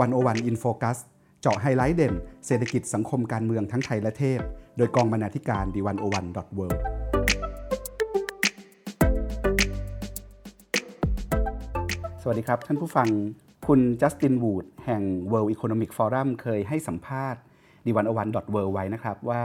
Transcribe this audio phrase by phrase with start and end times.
[0.00, 0.98] One O One In Focus
[1.40, 2.14] เจาะไฮไลท์เด่น
[2.46, 4.40] เศรษฐกิจสังคมการเมืองทั้งไทยและเทศ
[4.76, 6.60] โดยกองบรรณาธิการ The One O One dot World
[12.22, 13.08] สวัสดีครับ ท่านผู้ฟัง
[13.66, 15.02] คุณจัสตินวูดแห่ง
[15.32, 17.40] World Economic Forum เคยให้สัมภาษณ์
[17.86, 19.42] The One O One dot World ไว้นะครับ ว่า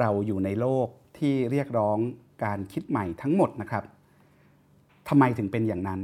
[0.00, 1.98] เราอยู่ในโลกที่เรียกร้อง
[2.44, 3.84] การคิดใหม่ทั้งหมดนะครับ
[5.08, 6.00] ทำไมถึงเป็นอย่างนั้น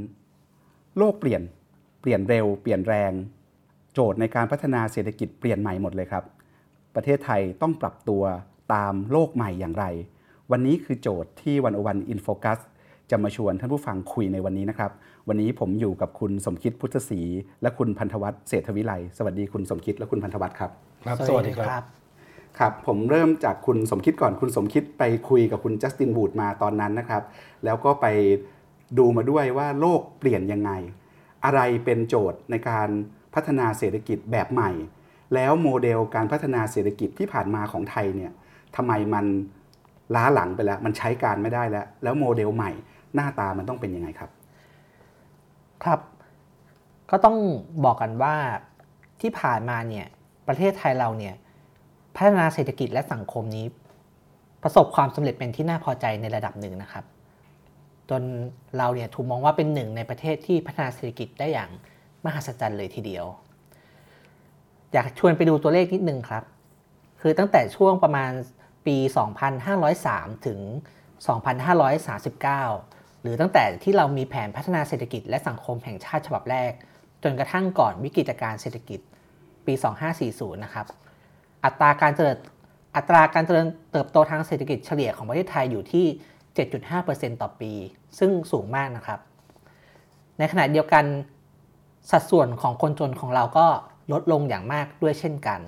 [0.97, 1.41] โลกเปลี่ยน
[2.01, 3.13] เปลี่ยนเร็ว เปลี่ยนแรง
[3.93, 6.23] โจทย์ในการพัฒนาเศรษฐกิจเปลี่ยนใหม่หมดเลยครับ
[6.95, 8.23] ประเทศไทยต้องปรับตัว
[8.73, 9.85] ตามโลกใหม่อย่างไร
[10.51, 12.59] วันนี้คือโจทย์ที่วันโอวันอินโฟกัส
[13.11, 14.91] จะมาชวนท่านผู้ฟังคุยในวันนี้นะครับ
[15.27, 17.21] วันนี้ผมอยู่กับคุณสมคิดพุทธศรี
[17.61, 20.71] และคุณพันธวัฒน์เศรษฐวิไลสวัสดีคุณสมคิดและคุณพันธวัฒน์ครับ
[21.05, 21.83] ครับ สวัสดีครับ
[22.59, 27.23] ครับผมเริ่มจากคุณสมคิดก่อนคุณสมคิดไปคุยกับคุณจัสตินบูดมาตอนนั้นนะครับ
[27.65, 28.05] แล้วก็ไป
[28.97, 30.71] ดูมาด้วยว่าโลกเปลี่ยนยังไง
[31.45, 32.89] อะไรเป็นโจทย์ในการ
[33.35, 34.71] พัฒนาเศรษฐกิจแบบใหม่
[35.33, 38.31] แล้วโมเดลการพัฒนาเศรษฐกิจที่ผ่านมาของไทยเนี่ย
[38.75, 39.25] ทำไมมัน
[40.15, 42.71] ล้าหลังไปแล้ว มันใช้การไม่ได้แล้ว แล้วโมเดลใหม่
[43.15, 44.31] หน้าตามันต้องเป็นยังไงครับ
[45.83, 45.99] ครับ
[47.11, 47.37] ก็ต้อง
[47.85, 48.35] บอกกันว่า
[49.21, 50.07] ที่ผ่านมาเนี่ย
[50.47, 51.35] ประเทศไทยเราเนี่ย
[52.15, 53.65] พัฒนาเศรษฐกิจและสังคมนี้
[54.63, 57.05] ประสบความสำเร็จเป็นที่น่าพอใจในระดับหนึ่งนะครับ
[58.09, 58.21] จน
[58.77, 61.69] เราเนี่ยถูกมองว่าเป็นหนึ่งในประเทศที่พัฒนาเศรษฐกิจได้อย่าง
[62.25, 63.25] มหัศจรรย์เลยทีเดียว
[64.93, 66.43] อยากชวนไปดูตัวเลขนิดนึงครับ
[67.21, 68.31] คือตั้งแต่ช่วงประมาณ
[68.85, 68.97] ปี
[69.71, 70.59] 2503 ถึง
[71.51, 76.71] 2539 หรือตั้งแต่ที่เรามีแผนพัฒนาเศรษฐกิจและสังคมแห่งชาติฉบับแรก
[77.23, 78.99] จนกระทั่งก่อนวิกฤตการเศรษฐกิจ
[79.65, 79.73] ปี
[80.19, 80.85] 2540 นะครับ
[81.65, 82.37] อัตราการเจริญ
[82.95, 86.05] อัตราการเจริญเติบโตทางเศรษฐกิจเฉลี่ยของประเทศไทยอยู่ที่
[86.53, 87.71] 7.5%ต่อปี
[88.19, 89.19] ซึ่งสูงมากนะครับ
[90.37, 91.03] ในขณะเดียวกัน
[92.11, 93.67] สัดส่วนของคนจนของเราก็
[94.13, 95.59] ลดลงอย่างมากด้วยเช่นกัน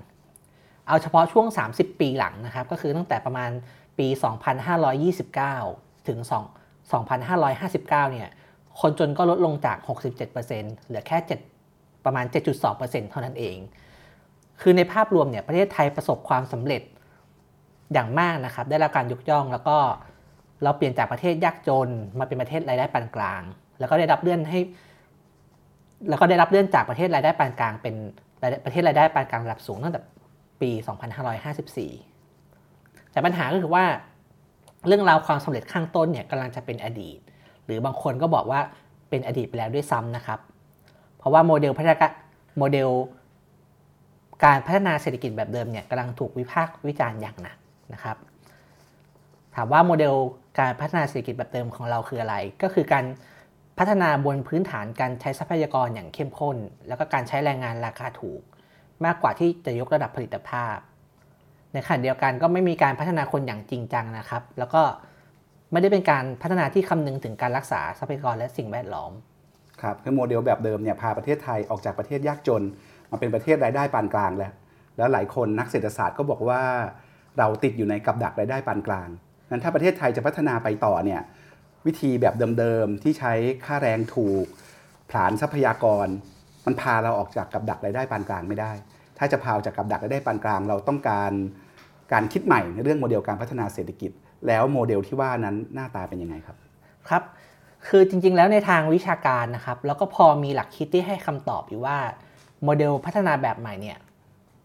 [0.87, 3.49] เอาเฉพาะช่วง 30 ปีหลังนะครับ ก็คือตั้งแต่ประมาณ
[3.97, 4.07] ปี
[5.27, 6.19] 2529 ถึง
[6.95, 8.29] 2559 เนี่ย
[8.81, 9.77] คนจนก็ลดลงจาก
[10.27, 10.33] 67%
[10.85, 11.17] เหลือแค่
[11.61, 12.25] 7 ประมาณ
[12.67, 13.57] 7.2%เท่านั้นเอง
[14.61, 16.81] คือในภาพรวมเนี่ย ประเทศไทยประสบความสำเร็จ
[17.93, 19.77] อย่างมากนะครับ ได้รับการยกย่องแล้วก็
[20.63, 23.41] เราเปลี่ยนจากประเทศยากจนมาเป็นประเทศรายได้ปานกลาง
[23.79, 24.59] แล้วก็ได้รับเลื่อนให้
[26.09, 27.95] แล้วก็ได้รับเลื่อนจากประเทศรายได้ปานกลางเป็น
[28.65, 30.01] ประเทศรายได้ปานกลางระดับสูงตั้งแต่
[30.61, 30.71] ปี
[32.31, 33.85] 2554 แต่ปัญหาก็คือว่า
[34.87, 37.17] เรื่องราวความสำเร็จข้างต้นเนี่ยกำลังจะเป็นอดีต
[37.65, 38.59] หรือบางคนก็บอกว่า
[39.09, 40.39] เป็นอดีตไปแล้วด้วยซ้ำนะครับ
[41.17, 41.95] เพราะว่าโมเดลพัฒนา
[42.57, 42.89] โมเดล
[44.45, 47.57] การพัฒนาเศรษฐกิจแบบเดิมเนี่ยกำลังถูกวิพากษ์วิจารณ์อย่างหนัก
[47.93, 48.17] นะครับ
[49.55, 50.13] ถามว่าโมเดล
[50.59, 53.05] การพัฒนาเศรษฐกิจแบบเดิมของเราคืออะไร ก็คือการ
[53.79, 58.41] พัฒนาบนพื้นฐานการใช้ทรัพยากรอย่างเข้มข้น แล้วก็การใช้แรงงานราคาถูก
[59.05, 60.77] มากกว่าที่จะยกระดับผลิตภาพ
[61.73, 64.81] ในขณะเดียวกันก็ไม่มีการพัฒนาคนอย่างจริงจังนะครับ แล้วก็
[65.71, 69.11] ไม่ได้เป็นการพัฒนาที่คำนึงถึงการรักษาทรัพยากรและสิ่งแวดล้อม
[69.81, 72.63] ครับคือโมเดลแบบเดิมเนี่ยพาประเทศไทยออกจากประเทศยากจน
[73.11, 74.53] มาเป็นประเทศรายได้ปานกลางแล้ว
[74.97, 76.61] แล้วหลายคนนักเศรษฐศาสตร์ก็บอกว่า
[77.37, 79.09] เราติดอยู่ในกับดักรายได้ปานกลาง
[79.51, 81.21] นั้นถ้าประเทศไทยจะพัฒนาไปต่อเนี่ย
[81.87, 83.33] วิธีแบบเดิมๆ ที่ใช้
[83.65, 84.45] ค่าแรงถูก
[85.09, 86.07] ผลานทรัพยากร
[86.65, 88.71] มันพาเราออกจากกับดักรายได้ปานกลางไม่ได้
[89.17, 91.31] ถ้าจะพาออกจากกับดักรายได้ปานกลาง เราต้องการ
[92.13, 94.11] การคิดใหม่ในเรื่องโมเดลการพัฒนาเศรษฐกิจ
[94.47, 96.57] แล้วโมเดลที่ว่านั้นหน้าตาเป็นยังไงครับ
[97.09, 97.23] ครับ
[97.87, 101.97] คือจริงๆ แล้วในทางวิชาการนะครับ แล้วก็พอมีหลักคิดที่ให้คำตอบอยู่ว่า
[102.63, 103.97] โมเดลพัฒนาแบบใหม่เนี่ย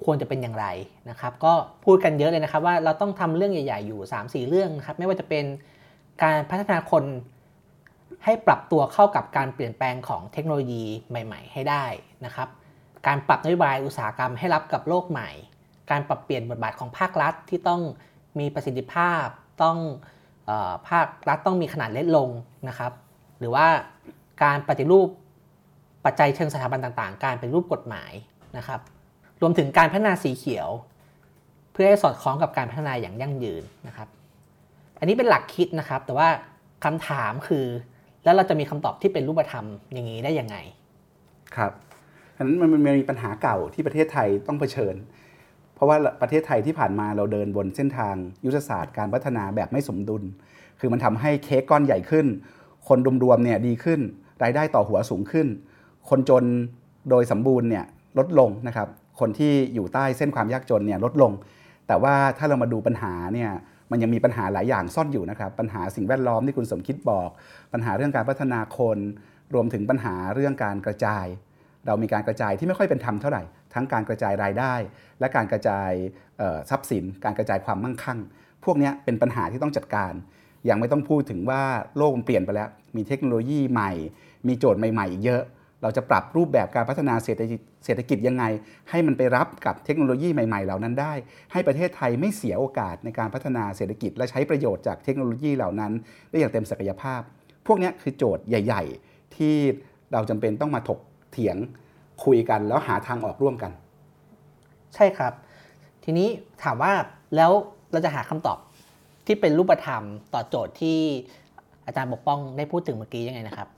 [0.04, 0.66] ควรจะเป็นอย่างไร
[1.10, 1.52] นะครับ ก็
[1.84, 5.44] พูดกันเยอะเลยนะครับว่าเราต้องทำเรื่องใหญ่ ๆ อยู่ 3-4 เรื่องนะครับไม่ว่าจะเป็น
[6.22, 7.04] การพัฒนาคน
[8.24, 11.84] ให้ปรับตัวเข้ากับการเปลี่ยนแปลงของเทคโนโลยีใหม่ ๆ ให้ได้
[12.24, 12.48] นะครับ
[13.06, 15.30] การปรับนโยบายอุตสาหกรรมให้รับกับโลกใหม่
[15.90, 17.80] การปรับเปลี่ยนบทบาทของภาครัฐที่ต้อง
[18.38, 19.24] มีประสิทธิภาพ
[19.62, 19.76] ต้อง
[20.50, 20.52] อ
[20.88, 22.28] ภาครัฐต้องมีขนาดเล็กลง
[22.68, 22.92] นะครับ
[23.38, 23.66] หรือว่า
[24.42, 25.08] การปฏิรูป
[26.04, 28.12] ปัจจัยเชิงสถาบันต่างๆ การเป็นรูปกฎหมาย
[28.56, 28.80] นะครับ
[29.40, 30.68] รวมถึงการพัฒนาสีเขียว
[31.72, 34.08] เพื่อให้สอดคล้องกับการพัฒนาอย่างยั่งยืนนะครับ
[35.00, 36.28] อันนี้เป็นหลักคิดนะครับ แต่ว่า
[36.84, 37.66] คำถามคือ
[38.24, 40.56] แล้วเราจะมีคำตอบที่เป็นรูปธรรมอย่างนี้ได้ยังไง
[41.56, 41.72] ครับ
[42.36, 44.94] ฉะนั้นมันมีปัญหาเก่าที่ประเทศไทยต้องเผชิญ
[45.74, 48.14] เพราะว่าประเทศไทยที่ผ่านมาเราเดินบนเส้นทาง
[48.44, 50.22] ยุทธศาสตร์การพัฒนาแบบไม่สมดุล
[50.80, 52.26] คือมันทำให้เค้กก้อนใหญ่ขึ้น
[52.88, 54.00] คนรวมๆเนี่ยดีขึ้น
[54.42, 55.46] รายได้ต่อหัวสูงขึ้น
[56.08, 56.44] คนจน
[57.10, 57.84] โดยสมบูรณ์เนี่ย
[58.18, 58.88] ลดลงนะครับ
[59.20, 61.32] คนที่อยู่ใต้เส้นความยากจนเนี่ยลดลง
[61.86, 63.50] แต่ว่าถ้าเรามาดูปัญหาเนี่ย
[63.90, 67.30] มันยังมีปัญหาหลายอย่างซ่อนอยู่นะครับ ปัญหาสิ่งแวดล้อมที่คุณสมคิดบอก
[67.72, 68.98] ปัญหาเรื่องการพัฒนาคน
[69.54, 71.26] รวมถึงปัญหาเรื่องการกระจาย
[71.86, 73.42] เรามีการกระจายที่ไม่ค่อยเป็นธรรมเท่าไหร่
[73.74, 74.74] ทั้งการกระจายรายได้
[75.20, 75.90] และการกระจาย
[76.70, 78.18] ทรัพย์สิน การกระจายความมั่งคั่ง
[78.64, 80.12] พวกนี้เป็นปัญหาที่ต้องจัดการ
[80.68, 81.62] ยังไม่ต้องพูดถึงว่า
[81.96, 83.92] โลกมันเปลี่ยนไปแล้ว มีเทคโนโลยีใหม่
[84.48, 85.42] มีโจทย์ใหม่ๆอีกเยอะ
[85.82, 88.44] เราจะปรับรูปแบบการพัฒนาเศรษฐกิจเศรษฐกิจยังไง
[88.90, 91.12] ให้มันไปรับกับเทคโนโลยีใหม่ๆ เหล่านั้นได้
[91.52, 95.92] ให้ประเทศไทยไม่เสียโอกาสในการพัฒนาเศรษฐกิจ และใช้ประโยชน์จากเทคโนโลยีเหล่านั้น
[96.30, 97.20] ได้อย่างเต็มศักยภาพ
[97.66, 99.54] พวกนี้คือโจทย์ใหญ่ ๆ ที่
[100.12, 101.00] เราจำเป็นต้องมาถก
[101.30, 101.56] เถียง
[102.24, 103.72] คุยกันแล้วหาทางออกร่วมกัน
[104.94, 105.32] ใช่ครับ
[106.04, 106.28] ทีนี้
[106.62, 106.92] ถามว่า
[107.36, 107.52] แล้ว
[107.92, 108.58] เราจะหาคำตอบ
[109.26, 110.02] ที่เป็นรูปธรรม
[110.34, 110.98] ต่อโจทย์ที่
[111.86, 113.68] อาจารย์ปกป้องได้พูดถึงเมื่อกี้ยังไงนะครับ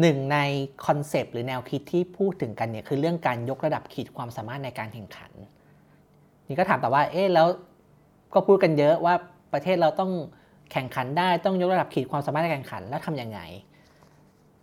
[0.00, 0.38] หนึ่งใน
[0.86, 5.32] concept หรือแนวคิดที่พูดถึงกันเนี่ยคือเรื่องการยกระดับขีดความสามารถในการแข่งขัน
[6.48, 7.46] นี่ก็ถามแต่ว่าเอ๊ะแล้ว
[8.34, 9.14] ก็พูดกันเยอะว่า
[9.52, 10.10] ประเทศเราต้อง
[10.72, 13.40] แข่งขันได้ต้องยกระดับขีดความสามารถในการแข่งขันแล้วทำยังไง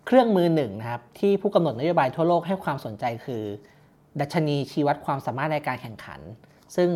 [0.06, 3.44] เครื่องมือหนึ่งนะครับที่ผู้กำหนดนโยบายทั่วโลกให้ความสนใจคือ
[4.20, 6.22] ดัชนีชี้วัดความสามารถในการแข่งขัน
[6.76, 6.90] ซึ่ง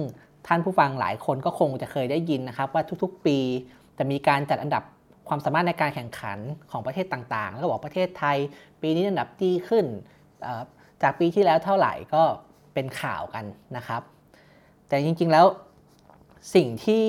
[0.47, 3.37] ท่านผู้ฟังหลายคนก็คงจะเคยได้ยินนะครับว่าทุกๆ ปี
[3.97, 4.83] จะมีการจัดอันดับ
[5.27, 6.39] ความสามารถในการแข่งขัน
[6.71, 8.37] ของประเทศต่างๆ แล้วก็บอกประเทศไทย
[8.81, 9.85] ปีนี้อันดับดีขึ้น
[11.01, 12.23] จากปีที่แล้วเท่าไหร่ก็
[12.73, 13.45] เป็นข่าวกัน
[13.77, 14.01] นะครับ
[14.87, 15.45] แต่จริงๆแล้ว
[16.55, 17.05] สิ่งที่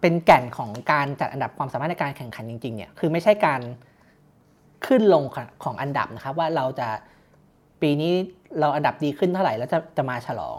[0.00, 3.60] เป็นแก่นของการจัดอันดับความสามารถในการแข่งขันจริงๆเนี่ยคือไม่ใช่การ
[4.86, 5.22] ขึ้นลง
[5.64, 6.88] ของอันดับนะครับ ว่าเราจะ
[7.82, 8.12] ปีนี้
[8.60, 10.52] เราอันดับดีขึ้นเท่าไหร่แล้วจะจะมาฉลอ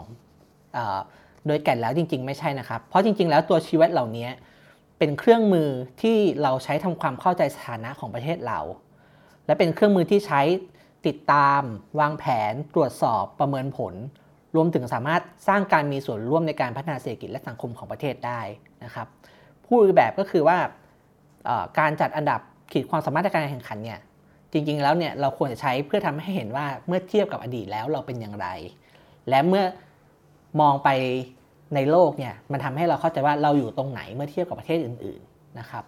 [1.46, 4.28] โดยแก่นแล้วจริง ๆ ไม่ใช่นะครับ เพราะจริง ๆ แล้วตัวชีวิตเหล่านี้
[4.98, 5.68] เป็นเครื่องมือ
[6.02, 8.60] ที่เราใช้ทำความเข้าใจสถานะของประเทศเรา
[9.46, 10.40] และเป็นเครื่องมือที่ใช้
[11.06, 11.62] ติดตาม
[12.00, 13.94] วางแผน ตรวจสอบประเมินผล
[14.56, 18.40] รวมถึงสามารถสร้างการมีส่วนร่วมในการพัฒนาเศรษฐกิจและสังคมของประเทศได้
[18.84, 19.06] นะครับ
[19.66, 20.58] พูดแบบก็คือว่า
[21.78, 22.40] การจัดอันดับ
[22.72, 24.00] ขีดความสามารถในการแข่งขันเนี่ย
[24.52, 28.48] จริงๆแล้วเนี่ยเราควรจะใช้เพื่อทำให้เห็นว่าเมื่อเทียบกับอดีตแล้วเราเป็นอย่างไร
[29.28, 29.64] และเมื่อ
[30.60, 30.88] มองไป
[31.74, 35.84] ในโลกเนี่ยมันทำให้เราเข้าใจว่าเราอยู่ตรงไหนเมื่อเทียบกับประเทศอื่นๆนะครับ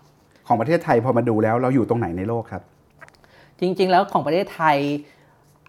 [0.47, 2.63] ของประเทศไทยพอมาดูแล้วเราอยู่ตรงไหนในโลกครับ
[3.61, 4.77] จริงๆ แล้วของประเทศไทย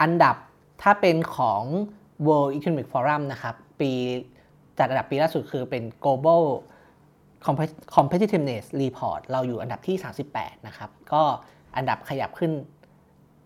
[0.02, 0.36] อันดับ
[0.82, 1.64] ถ้าเป็นของ
[2.28, 3.92] World Economic Forum นะครับ ปี
[4.78, 6.44] จัดอันดับปีล่าสุดคือเป็น Global
[7.96, 9.96] Competitiveness Report เราอยู่อันดับที่
[10.32, 11.22] 38 นะครับ ก็
[11.78, 12.52] อันดับขยับขึ้น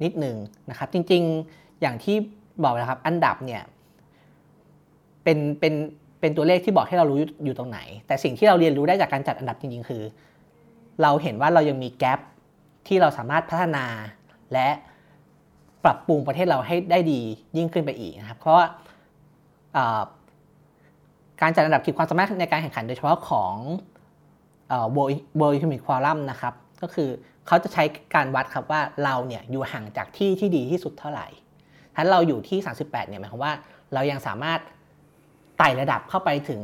[0.03, 0.37] นิดหนึ่ง
[0.69, 2.15] นะครับ จริงๆ อย่างที่
[2.63, 3.63] บอกนะครับ อันดับเนี่ย
[5.23, 5.73] เป็นเป็น
[6.19, 10.03] เป็นตัวเลขที่บอกให้เรารู้อยู่ตรงไหน แต่สิ่งที่เราเรียนรู้ได้จากการจัดอันดับจริงๆ คือ
[11.01, 12.19] เราเห็นว่าเรายังมีแกลบ
[12.87, 13.85] ที่เราสามารถพัฒนา
[14.53, 14.67] และ
[15.83, 17.21] ปรับปรุงประเทศเราให้ได้ดี
[17.57, 20.01] ยิ่งขึ้นไปอีกนะครับ เพราะา
[21.41, 23.55] การจัดอันดับขีดความสามารถในการแข่งขันโดยเฉพาะของ
[25.39, 27.09] World Economic Forum นะครับ ก็คือ
[27.47, 27.83] เขาจะใช้
[28.15, 31.27] การวัดครับว่าเราเนี่ยอยู่ห่างจากที่ที่ดีที่สุดเท่าไหร่
[31.95, 33.53] ถ้าเราอยู่ที่ 38 เนี่ยหมายความว่า
[33.93, 34.59] เรายังสามารถ
[35.57, 36.61] ไต่ระดับเข้าไปถึง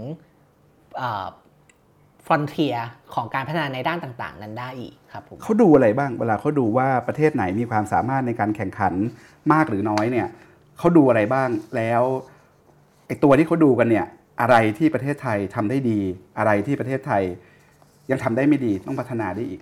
[2.25, 2.75] ฟรอนเทีย
[3.13, 8.94] ของการพัฒนาในด้านต่าง ๆ นั้นได้อีกครับผมเขาดูอะไรบ้างเวลาเขาดูว่าประเทศไหนมีความสามารถในการแข่งขัน
[9.53, 10.27] มากหรือน้อยเนี่ย
[10.77, 12.01] เขาดูอะไรบ้างแล้ว
[13.07, 14.07] ไอ้ตัวที่เขาดูกันเนี่ย
[14.41, 16.00] อะไรที่ประเทศไทยทำได้ดี
[16.38, 17.24] อะไรที่ประเทศไทย
[18.12, 19.62] ยังทำได้ไม่ดีต้องพัฒนาได้อีก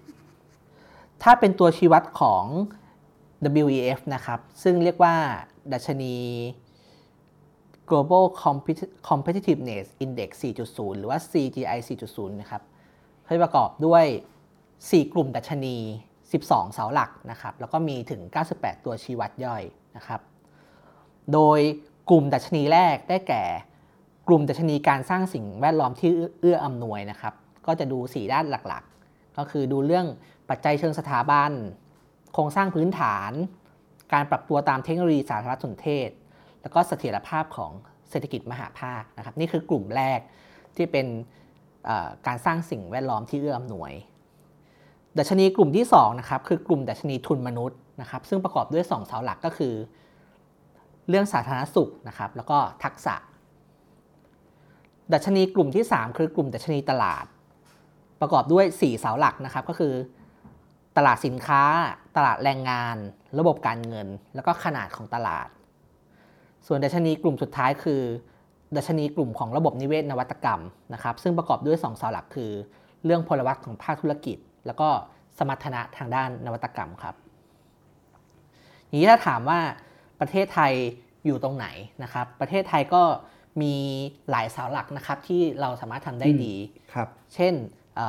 [1.24, 2.46] ถ้าเป็นตัวชี้วัดของ
[3.66, 5.16] WEF นะครับ ซึ่งเรียกว่า
[5.72, 6.16] ดัชนี
[7.90, 8.26] Global
[9.10, 12.62] Competitiveness Index 4.0 หรือว่า CGI 4.0 นะครับ
[13.24, 14.06] เขาประกอบด้วย
[14.60, 15.78] 4 กลุ่มดัชนี
[16.26, 18.22] 12 เสาหลักนะครับ แล้วก็มีถึง
[18.54, 19.64] 98 ตัวชี้วัดย่อย
[19.98, 20.22] นะครับ
[21.34, 21.60] โดย
[22.10, 23.44] กลุ่มดัชนีแรกได้แก่
[24.28, 27.34] กลุ่มดัชนีการสร้างสิ่งแวดล้อมที่เอื้ออำนวยนะครับ
[27.66, 30.06] ก็จะดู 4 ด้านหลักๆ ก็คือดูเรื่อง
[30.50, 31.52] ปัจจัยเชิงสถาบัน
[32.34, 33.32] โครงสร้างพื้นฐาน
[34.14, 36.10] การปรับตัวตามเทคโนโลยีสารสนเทศ
[36.62, 37.72] แล้วก็เสถียรภาพของ
[38.10, 40.20] เศรษฐกิจมหาภาคนะครับนี่คือกลุ่มแรก
[40.76, 41.08] ที่เป็น
[42.28, 43.92] การสร้างสิ่งแวดล้อมที่เอื้ออำนวย
[45.18, 49.74] ดัชนีกลุ่มที่2นะครับคือกลุ่มดัชนีทุนมนุษย์นะครับซึ่งประกอบด้วย 2 เสาหลักก็คือ
[51.10, 53.16] เรื่องสาธารณสุขนะครับแล้วก็ทักษะ
[55.14, 57.26] ดัชนีกลุ่มที่ 3 คือกลุ่มดัชนีตลาด
[58.22, 59.94] ประกอบด้วย 4 เสาหลักนะครับก็คือ
[60.98, 61.64] ตลาดสินค้า
[62.18, 62.96] ตลาดแรงงาน
[63.40, 65.48] ระบบการเงิน แล้วก็ขนาดของตลาด
[66.68, 68.02] ส่วนดัชนีกลุ่มสุดท้ายคือ
[68.76, 70.62] ดัชนีกลุ่มของระบบนิเวศนวัตกรรม
[70.94, 72.52] นะครับ ซึ่งประกอบด้วย2เสาหลักคือ
[73.06, 74.88] เรื่องพลวัตของภาคธุรกิจ แล้วก็
[75.38, 77.16] สมรรถนะทางด้านนวัตกรรมครับ
[78.94, 79.60] นี้ถ้าถามว่า
[80.20, 80.74] ประเทศไทย
[81.26, 81.68] อยู่ตรงไหน
[82.04, 83.04] นะครับ ประเทศไทยก็
[83.62, 83.74] มี
[84.30, 86.54] หลายเสาหลักนะครับที่เราสามารถทำได้ดี
[86.94, 87.54] ครับ เช่น
[87.96, 88.00] เ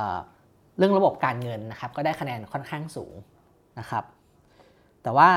[0.79, 3.15] เรื่องระบบการเงินนะครับ ก็ได้คะแนนค่อนข้างสูง
[3.79, 4.05] นะครับ
[5.03, 5.31] แต่ว่า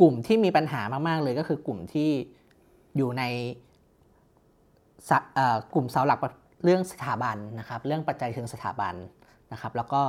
[0.00, 2.10] กลุ่มที่มีปัญหามาก ๆ เลยก็คือกลุ่มที่
[2.96, 3.22] อยู่ใน
[5.74, 6.18] กลุ่มเสาหลัก
[6.64, 8.94] เรื่องสถาบันนะครับ เรื่องปัจจัยเชิงสถาบัน
[9.52, 10.02] นะครับ แล้วก็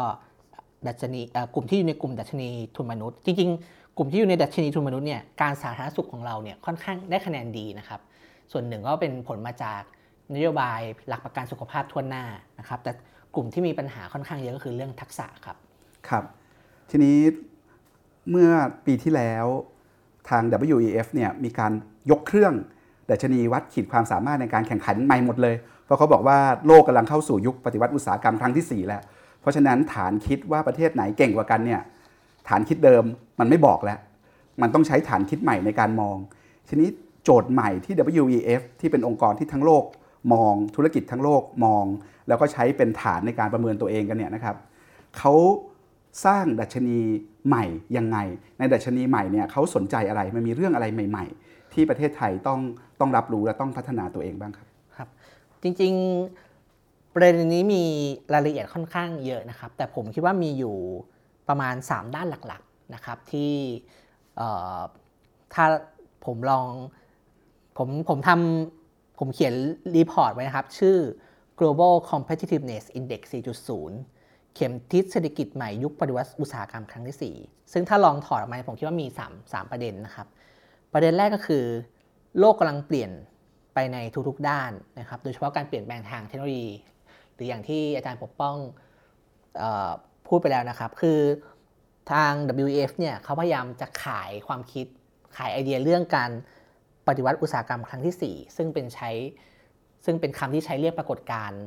[0.88, 1.22] ดัชนี
[1.54, 8.00] กลุ่มที่อยู่ในกลุ่มดัชนีทุนมนุษย์ จริง ๆ กลุ่มที่อยู่ในดัชนีทุนมนุษย์เนี่ยการสาธารณสุขของเราเนี่ยค่อนข้างได้คะแนนดีนะครับ
[8.52, 9.82] ส่วนหนึ่งก็เป็นผลมาจาก
[10.36, 12.26] นโยบายหลักประกันสุขภาพทั่วหน้า
[12.60, 12.92] นะครับ แต่
[13.36, 15.58] กลุ่มที่มีปัญหาค่อนข้างเยอะก็คือเรื่องทักษะครับ
[16.10, 16.24] ครับ
[16.90, 17.18] ทีนี้
[18.30, 18.50] เมื่อ
[18.86, 19.46] ปีที่แล้ว
[20.30, 20.44] ทาง
[20.76, 21.72] WEF เนี่ยมีการ
[22.12, 22.54] ยกเครื่อง
[23.10, 25.56] ดัชนีวัดขีดความสามารถในการแข่งขันใหม่หมดเลย
[25.86, 29.02] เพราะเขาบอกว่าโลกกำลังเข้าสู่ยุคปฏิวัติอุตสาหกรรมครั้งที่ 4 แล้ว
[29.42, 31.82] เพราะฉะนั้นฐานคิดว่าประเทศไหนเก่งกว่ากันเนี่ย
[32.48, 33.04] ฐานคิดเดิม
[33.40, 34.00] มันไม่บอกแล้ว
[34.62, 36.18] มันต้องใช้ฐานคิดใหม่ในการมอง
[36.70, 36.90] ทีนี้
[37.24, 39.84] โจทย์ใหม่ที่ WEF ที่เป็นองค์กรที่ทั้งโลก
[40.34, 41.86] มองธุรกิจทั้งโลกมอง
[42.28, 44.56] แล้วก็ใช้เป็นฐานในการประเมินตัวเองกันเนี่ยนะครับ
[45.18, 45.34] เขา
[46.26, 47.00] สร้างดัชนี
[47.48, 47.66] ใหม่
[47.98, 48.18] ยังไง
[48.58, 52.60] ในดัชนีใหม่เนี่ยเขาสนใจอะไรมันมีเรื่องอะไรใหม่ ๆ ที่ประเทศไทยต้อง
[53.00, 54.68] ต้องรับรู้และต้องพัฒนาตัวเองบ้างครับ
[54.98, 55.10] ครับ
[55.64, 57.84] จริงๆประเด็นนี้มี
[58.34, 60.76] รายละเอียดค่อนข้างเยอะนะครับ แต่ผมคิดว่ามีอยู่
[61.48, 63.54] ประมาณ 3 ด้านหลักๆนะครับที่
[65.54, 65.66] ถ้า
[66.26, 66.68] ผมลอง
[67.78, 69.54] ผมผมทำผมเขียน
[69.96, 70.98] report ไว้นะครับ ชื่อ
[71.60, 74.15] global competitiveness index 4.0
[74.56, 80.28] เข็มทิศเศรษฐกิจใหม่ยุคปฏิวัติอุตสาหกรรมครั้งที่ 4 ซึ่งถ้าลองถอดออกมาผมคิดว่ามี 3 3 ประเด็นนะครับ
[80.94, 81.64] ประเด็นแรกก็คือ
[82.40, 83.12] โลกกำลังเปลี่ยน
[83.74, 83.98] ไปใน
[84.28, 86.70] ทุกๆด้านนะครับ โดยเฉพาะการเปลี่ยนแปลงทางเทคโนโลยี
[87.34, 88.56] หรืออย่างที่อาจารย์ปกป้อง
[90.28, 91.20] พูดไปแล้วนะครับ คือ
[92.12, 92.32] ทาง
[92.68, 94.86] WEF เนี่ยเขาพยายามจะขายความคิด
[95.38, 96.32] ขายไอเดียเรื่องการ
[97.08, 99.12] ปฏิวัติอุตสาหกรรมครั้งที่ 4 ซึ่งเป็นใช้
[100.06, 101.62] ซึ่งเป็นคำที่ใช้เรียกปรากฏการณ์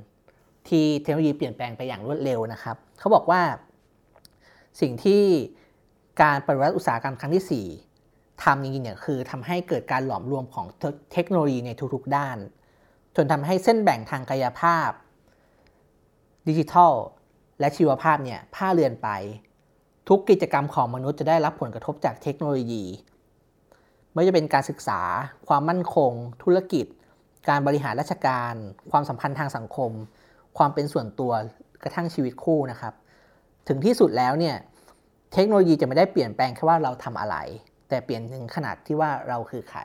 [0.71, 3.43] ที่เทคโนโลยีเปลี่ยนแปลงไปอย่างรวดเร็วนะครับ เขาบอกว่า
[4.81, 5.23] สิ่งที่
[6.23, 7.67] การปฏิวัติอุตสาหกรรมครั้งที่
[8.01, 10.67] 4ทำจริงๆเนี่ยคือทำให้เกิดการหลอมรวมของ
[11.13, 12.39] เทคโนโลยีในทุกๆด้าน
[13.17, 14.91] จนทำให้เส้นแบ่งทางกายภาพ
[16.49, 16.95] ดิจิทัล
[17.61, 19.09] และชีวภาพเนี่ยผ้าเลือนไป
[20.09, 22.85] ทุกกิจกรรมของมนุษย์จะได้รับผลกระทบจากเทคโนโลยี
[24.13, 25.01] ไม่ว่าจะเป็นการศึกษา
[25.47, 26.87] ความมั่นคง ธุรกิจ
[27.49, 28.55] การบริหารราชการ
[28.91, 29.93] ความสัมพันธ์ทางสังคม
[30.59, 31.33] ความเป็นส่วนตัว
[31.83, 32.95] กระทั่งชีวิตคู่นะครับ
[33.69, 34.57] ถึงที่สุดแล้วเนี่ย
[35.33, 37.37] เทคโนโลยีจะไม่ได้เปลี่ยนแปลงแค่ว่าเราทำอะไร
[37.89, 39.81] แต่เปลี่ยนถึงขนาดที่ว่าเราคือใคร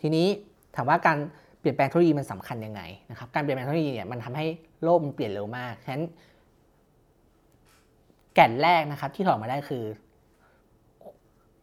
[0.00, 0.26] ทีนี้
[0.74, 1.18] ถามว่าการ
[1.60, 4.46] เปลี่ยนแปลงเทคโนโลยีมันสำคัญยังไงนะครับการเปลี่ยนแปลงเทคโนโลยีเนี่ยมันทำให้
[4.82, 6.04] โลกมันเปลี่ยนเร็วมากฉะนั้น
[8.34, 9.84] แก่นแรกนะครับที่ถอดมาได้คือ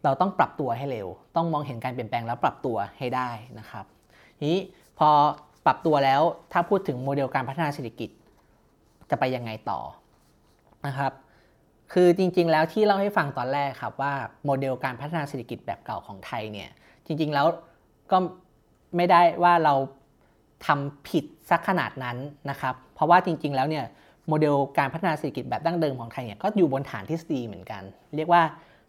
[0.04, 3.86] เราต้องปรับตัวให้เร็ว ต้องมองเห็นการเปลี่ยนแปลงแล้วปรับตัวให้ได้นะครับ
[4.48, 4.58] นี้
[5.00, 5.10] พอ
[5.68, 6.22] ปรับตัวแล้ว
[6.54, 8.10] ถ้าพูดถึงโมเดลการพัฒนาเศรษฐกิจ
[9.10, 9.80] จะไปยังไงต่อ
[10.88, 11.12] นะครับ
[11.94, 14.14] คือจริงๆ แล้วที่เล่าให้ฟังตอนแรกครับว่า
[14.46, 16.70] โมเดลการพัฒนาเศรษฐกิจแบบเก่าของไทยเนี่ย
[17.06, 17.46] จริงๆ แล้ว
[18.12, 18.18] ก็
[18.96, 19.74] ไม่ได้ว่าเรา
[20.66, 22.18] ทำผิดสักขนาดนั้น
[22.50, 23.86] นะครับ เพราะว่าจริง ๆ แล้วเนี่ย
[24.28, 27.84] โมเดลการพัฒนาเศรษฐกิจแบบดั้งเดิมของไทยเนี่ยก็อยู่บนฐานทฤษฎีเหมือนกัน
[28.16, 28.42] เรียกว่า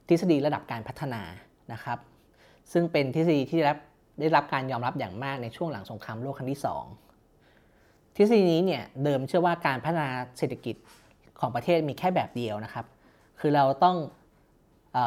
[0.09, 1.23] ทฤษฎีระดับการพัฒนา
[1.73, 1.99] นะครับ
[2.73, 3.79] ซึ่งเป็นทฤษฎีที่ได้รับ
[4.21, 6.61] ได้รับการยอมรับอย่างมากในช่วงหลังสงครามโลกครั้งที่
[7.37, 10.09] 2 ทฤษฎีนี้เนี่ยเดิมเชื่อว่าการพัฒนา
[10.39, 10.77] เศรษฐกิจ
[11.41, 12.87] ของประเทศมีแค่แบบเดียวนะครับ
[13.41, 13.97] คือเราต้อง
[14.97, 14.99] อ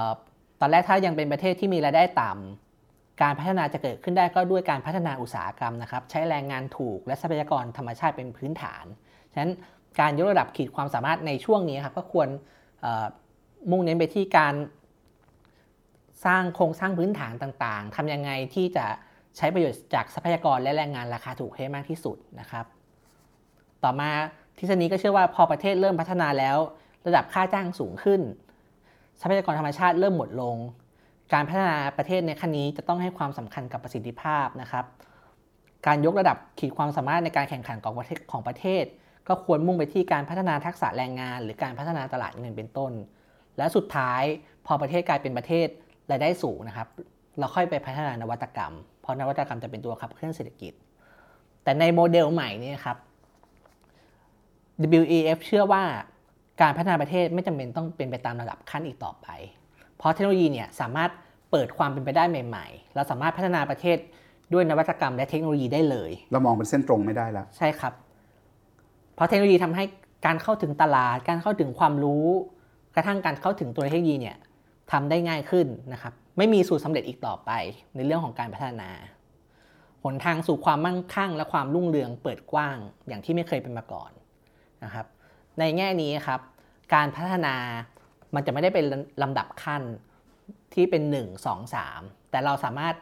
[0.59, 8.85] ตอนแรกถ้ายังเป็นประเทศที่มีรายได้ต่ำการพัฒนาจะเกิดขึ้นได้ก็ด้วยการพัฒนาอุตสาหกรรมนะครับ ใช้แรงงานถูกและทรัพยากรธรรมชาติเป็นพื้นฐาน
[9.33, 9.53] ฉะนั้น
[9.99, 12.27] การยกระดับขีดความสามารถในช่วงนี้ครับก็ควร
[13.71, 14.53] มุ่งเน้นไปที่การ
[16.25, 18.85] สร้างโครงสร้างพื้นฐานต่างๆทำยังไงที่จะ
[19.37, 22.65] ใช้ประโยชน์จากทรัพยากรและแรงงานราคาถูกให้มากที่สุดนะครับ
[23.83, 24.09] ต่อมา
[24.57, 26.57] ทฤษฎีก็เชื่อว่าพอประเทศเริ่มพัฒนาแล้ว
[27.07, 28.21] ระดับค่าจ้างสูงขึ้น
[29.21, 30.57] ทรัพยากรธรรมชาติเริ่มหมดลง
[31.33, 34.85] การพัฒนาประเทศในขั้นนี้จะต้องให้ความสำคัญกับประสิทธิภาพนะครับ
[35.87, 38.83] การยกระดับขีดความสามารถในการแข่งขันของประเทศของประเทศ
[39.27, 42.91] ก็ควรมุ่งไปที่การพัฒนาทักษะแรงงาน หรือการพัฒนาตลาดเงินเป็นต้น
[43.57, 44.23] และสุดท้าย
[44.65, 45.67] พอประเทศกลายเป็นประเทศ
[46.11, 46.87] รายได้สูงนะครับ
[47.39, 50.73] เราค่อยไปพัฒนานวัตกรรม เพราะนวัตกรรมจะเป็นตัวขับเคลื่อนเศรษฐกิจ
[51.63, 52.97] แต่ในโมเดลใหม่นี้ครับ
[55.01, 55.83] WEF เชื่อว่า
[56.61, 59.27] การพัฒนาประเทศไม่จำเป็นต้องเป็นไปตามระดับขั้นอีกต่อไป
[59.97, 61.11] เพราะเทคโนโลยีเนี่ยสามารถ
[61.51, 63.97] เปิดความเป็นไปได้ใหม่ ๆ เราสามารถพัฒนาประเทศ
[64.53, 67.93] ด้วยนวัตกรรมและเทคโนโลยีได้เลย เรามองเป็นเส้นตรงไม่ได้แล้ว ใช่ครับ
[69.15, 69.83] เพราะเทคโนโลยีทำให้
[70.25, 72.25] การเข้าถึงตลาด การเข้าถึงความรู้
[72.95, 74.37] กระทั่งการเข้าถึงตัวเทคโนโลยีเนี่ย
[74.91, 77.51] ทำได้ง่ายขึ้นนะครับไม่มีสูตรสาเร็จอีกต่อไป
[77.95, 78.89] ในเรื่องของการพัฒนา
[80.03, 84.11] หนทางสู่ความมั่งคั่ง และความรุ่งเรืองเปิดกว้างอย่างที่ไม่เคยเป็นมาก่อน
[84.83, 85.05] นะครับ
[85.59, 86.41] ในแง่นี้ครับ
[86.93, 87.55] การพัฒนา
[88.35, 88.85] มันจะไม่ได้เป็น
[89.21, 89.83] ลำดับขั้น
[90.73, 92.95] ที่เป็น 1 2 3 แต่เราสามารถ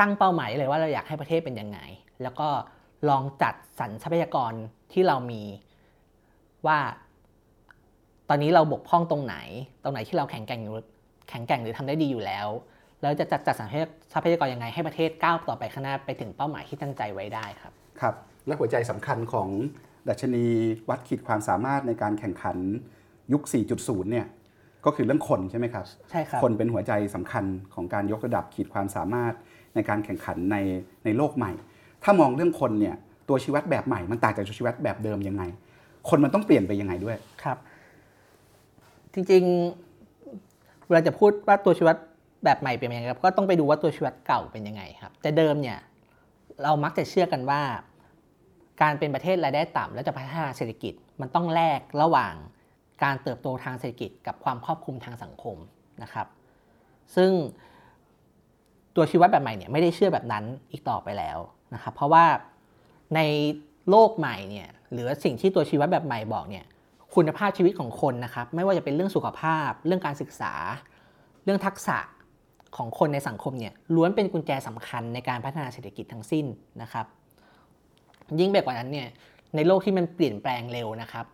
[0.00, 1.78] ตั้งเป้าหมายเลยว่าเราอยากให้ประเทศเป็นยังไง
[2.22, 2.48] แล้วก็
[3.08, 4.52] ลองจัดสรรทรัพยากร
[4.92, 5.42] ที่เรามี
[6.66, 6.78] ว่า
[8.28, 9.36] ตอนนี้เราบกพร่องตรงไหน
[9.82, 10.74] ตรงไหนที่เราแข็งแกร่งอยู่
[11.28, 12.48] แข็งแกร่งหรือทำได้ดีอยู่แล้ว
[13.02, 13.68] แล้วจะจัดจัดสรร
[14.12, 18.14] ทรัพยากรยังไงให้ประเทศก้าวต่อไปข้างหน้าไปถึงเป้าหมายที่ตั้งใจไว้ได้ครับ ครับ
[18.46, 19.48] และหัวใจสำคัญของ
[20.08, 20.44] ดัชนี
[20.88, 22.56] วัดขีดความสามารถในการแข่งขัน
[23.32, 23.42] ยุค
[23.76, 24.26] 4.0 เนี่ย
[24.84, 29.34] ก็คือเรื่องคนใช่ไหมครับ ใช่ครับ คนเป็นหัวใจสำคัญของการยกระดับขีดความสามารถ
[29.74, 30.56] ในการแข่งขันใน
[31.04, 31.52] ในโลกใหม่
[32.04, 32.96] ถ้ามองเรื่องคนเนี่ย
[33.28, 35.42] ตัวชีวัดแบบใหม่มันต่างจากตัวชีวัดแบบเดิมยังไง
[36.08, 37.58] คนมันต้องเปลี่ยนไปยังไงด้วย ครับ
[39.16, 41.96] จริงๆเวลาจะพูดว่าตัวชีวัด
[42.44, 45.78] แบบใหม่เป็นยังไงครับก็ต้องไปดูว่าตัวชีวัดเก่าเป็นยังไงครับ แต่เดิมเนี่ย
[46.62, 47.62] เรามักจะเชื่อกันว่า
[48.82, 52.34] การเป็นประเทศรายได้ต่ำและจะพัฒนาเศรษฐกิจมันต้องแลกระหว่าง
[53.04, 55.56] การเติบโตทางเศรษฐกิจกับความครอบคลุมทางสังคม
[56.02, 56.26] นะครับ
[57.16, 57.30] ซึ่ง
[58.96, 61.38] ตัวชีวัดแบบใหม่เนี่ยไม่ได้เชื่อแบบนั้นอีกต่อไปแล้ว
[61.74, 62.24] นะครับ เพราะว่า
[63.14, 63.20] ใน
[63.90, 66.64] โลกใหม่เนี่ยหรือสิ่งที่ตัวชีวัดแบบใหม่บอกเนี่ย
[67.16, 70.52] คุณภาพชีวิตของคนนะครับ ไม่ว่าจะเป็นเรื่องสุขภาพ เรื่องการศึกษา
[71.44, 71.98] เรื่องทักษะ
[72.76, 76.46] ของคนในสังคมเนี่ยล้วนเป็นกุญแจสำคัญในการพัฒนาเศรษฐกิจทั้งสิ้น
[76.82, 77.06] นะครับ
[78.40, 79.08] ยิ่งไปกว่านั้นเนี่ย
[79.54, 81.26] ในโลกที่มันเปลี่ยนแปลงเร็วนะครับ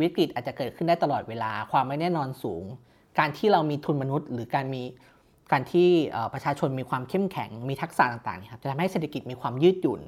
[0.00, 2.64] วิกฤตอาจจะเกิดขึ้นได้ตลอดเวลาความไม่แน่นอนสูง
[3.18, 4.82] การที่เรามีทุนมนุษย์ หรือการมี
[5.52, 5.88] การที่
[6.32, 10.00] ประชาชนมีความเข้มแข็งมีทักษะต่างๆครับจะทำให้เศรษฐกิจมีความยืดหยุ่น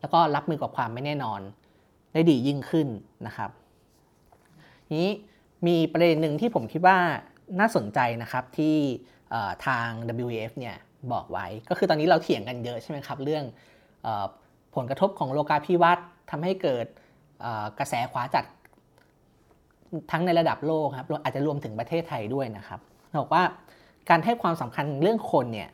[0.00, 1.40] แล้วก็รับมือกับความไม่แน่นอน
[2.12, 2.88] ได้ดียิ่งขึ้น
[3.26, 3.50] นะครับ
[4.92, 5.06] นี้
[5.66, 6.98] มีประเด็นหนึ่งที่ผมคิดว่า
[7.60, 8.76] น่าสนใจนะครับที่
[9.66, 9.88] ทาง
[10.26, 10.76] WEF เนี่ย
[11.12, 13.44] บอกไว้ ก็คือตอนนี้เราเถียงกันเยอะใช่ไหมครับ เรื่อง
[14.06, 14.08] อ
[14.74, 16.86] ผลกระทบของโลกาภิวัตน์ทำให้เกิด
[17.78, 18.44] กระแสขวาจัด
[20.10, 22.80] ทั้งในระดับโลกครับอาจจะรวมถึงประเทศไทยด้วยนะครับ
[23.20, 23.42] บอกว่า
[24.10, 25.68] การให้ความสำคัญเรื่องคนเนี่ย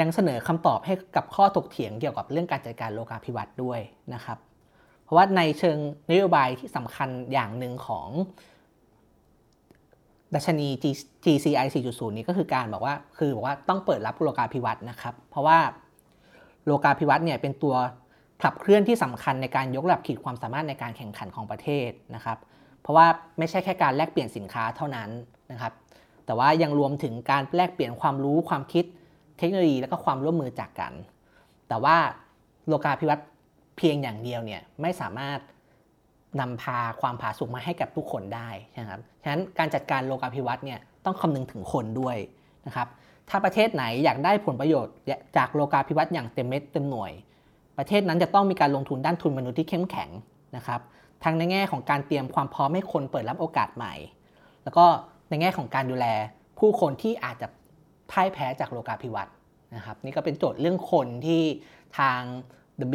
[0.00, 3.80] ยังเสนอคำตอบให้กับข้อถกเถียงเกี่ยวกับเรื่องการจัดการโลกาภิวัตน์ด้วย
[4.14, 4.38] นะครับ
[5.08, 5.78] เพราะว่าในเชิง
[6.10, 8.08] นโยบายที่สำคัญอย่างหนึ่งของ
[10.34, 10.68] ดัชนี
[11.24, 15.58] GCI 4.0 นี้ก็คือการบอกว่าคือบอกว่าต้องเปิดรับโลกาภิวัตน์นะครับ เพราะว่า
[16.66, 17.74] โลกาภิวัตน์เนี่ยเป็นตัว
[18.42, 22.38] ขับเคลื่อนที่สำคัญในการยกระดับขีดความสามารถในการแข่งขันของประเทศนะครับ
[22.80, 23.06] เพราะว่า
[23.38, 25.10] ไม่ใช่แค่การแลกเปลี่ยนสินค้าเท่านั้น
[25.52, 25.72] นะครับ
[26.26, 28.84] แต่ว่ายังรวมถึงการแลกเปลี่ยนความรู้ความคิด
[29.38, 30.92] เทคโนโลยีและก็ความร่วมมือจากกัน
[31.68, 31.96] แต่ว่า
[32.68, 33.26] โลกาภิวัตน์
[33.78, 35.38] เพียงอย่างเดียวเนี่ยไม่สามารถ
[36.40, 42.16] นำพาความผาสุกมาให้กับทุกคนได้นะครับฉะนั้นการจัดการโลกาภิวัตน์เนี่ยต้องคำนึงถึงคนด้วย
[42.66, 42.88] นะครับ
[43.28, 44.94] ถ้าประเทศไหนอยากได้ผลประโยชน์
[45.36, 47.12] จากโลกาภิวัตน์อย่างเต็มเม็ดเต็มหน่วย
[47.78, 50.10] ประเทศนั้นจะต้องมีการลงทุนด้านทุนมนุษย์ที่เข้มแข็ง
[50.56, 50.80] นะครับ
[51.24, 53.94] ทั้งในแง่ของการเตรียมความพร้อมให้คนเปิดรับโอกาสใหม่
[54.64, 54.86] แล้วก็
[55.28, 56.06] ในแง่ของการดูแล
[56.58, 57.48] ผู้คนที่อาจจะ
[58.10, 59.34] พ่ายแพ้จากโลกาภิวัตน์
[59.76, 61.42] นะครับ นี่ก็เป็นโจทย์เรื่องคนที่
[61.98, 62.20] ทาง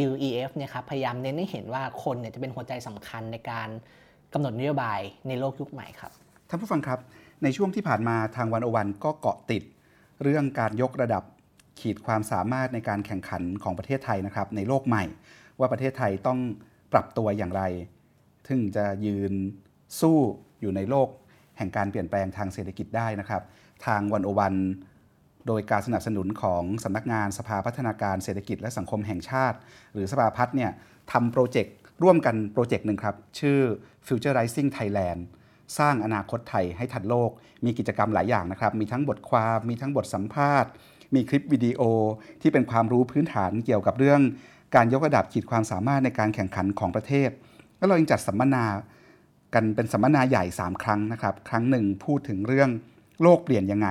[0.05, 3.69] WEF เนี่ยครับพยายามเน้นให้เห็นว่าคนเนี่ยจะเป็นหัวใจสำคัญในการ
[4.33, 6.11] กำหนดนโยบายในโลกยุคใหม่ครับ
[6.49, 6.99] ท่านผู้ฟังครับ
[7.43, 9.63] ในช่วงที่ผ่านมาทางวันอวันก็เกาะติด
[10.23, 11.23] เรื่องการยกระดับ
[11.79, 15.03] ขีดความสามารถในการแข่งขันของประเทศไทยนะครับในโลกใหม่
[15.59, 16.39] ว่าประเทศไทยต้อง
[16.93, 17.63] ปรับตัวอย่างไร
[18.47, 19.33] ถึงจะยืน
[19.99, 20.17] สู้
[20.61, 21.07] อยู่ในโลก
[21.57, 23.41] แห่งการเปลี่ยนแปลงทางเศรษฐกิจได้นะครับ
[23.85, 24.55] ทางวันอวัน
[25.47, 29.57] โดยการสนับสนุนของสำนักงานสภาพัฒนาการเศรษฐกิจและสังคมแห่งชาติ
[29.93, 30.71] หรือสภาพัฒน์เนี่ย
[31.11, 33.59] ทำโปรเจกต์ร่วมกันโปรเจกต์หนึ่งครับ ชื่อ
[34.07, 35.21] Futurizing Thailand
[35.77, 37.31] สร้างอนาคตไทยให้ทันโลก
[37.65, 40.71] มีกิจกรรมหลายอย่างนะครับ มีทั้งบทความมีทั้งบทสัมภาษณ์
[41.15, 41.81] มีคลิปวิดีโอ
[42.41, 44.21] ที่เป็นความรู้พื้นฐานเกี่ยวกับเรื่อง
[44.75, 47.29] การยกระดับขีดความสามารถในการแข่งขันของประเทศ
[47.77, 48.65] แล้วเรายังจัดสัมมนา
[49.53, 52.69] กันเป็นสัมมนาใหญ่ 3 ครั้งนะครับ ครั้งหนึ่งพูดถึงเรื่อง
[53.21, 53.87] โลกเปลี่ยนยังไง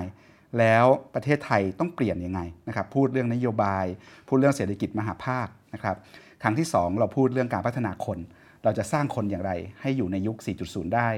[0.58, 3.84] แล้วประเทศไทยต้องเปลี่ยนยังไงนะครับพูดเรื่องนโยบาย
[4.28, 5.96] พูดเรื่องเศรษฐกิจมหาภาคนะครับ
[6.42, 8.18] ครั้งที่ 2 เราพูดเรื่องการพัฒนาคน
[8.64, 10.36] เราจะสร้างคนอย่างไร ให้อยู่ในยุค
[10.66, 11.08] 4.0 ได้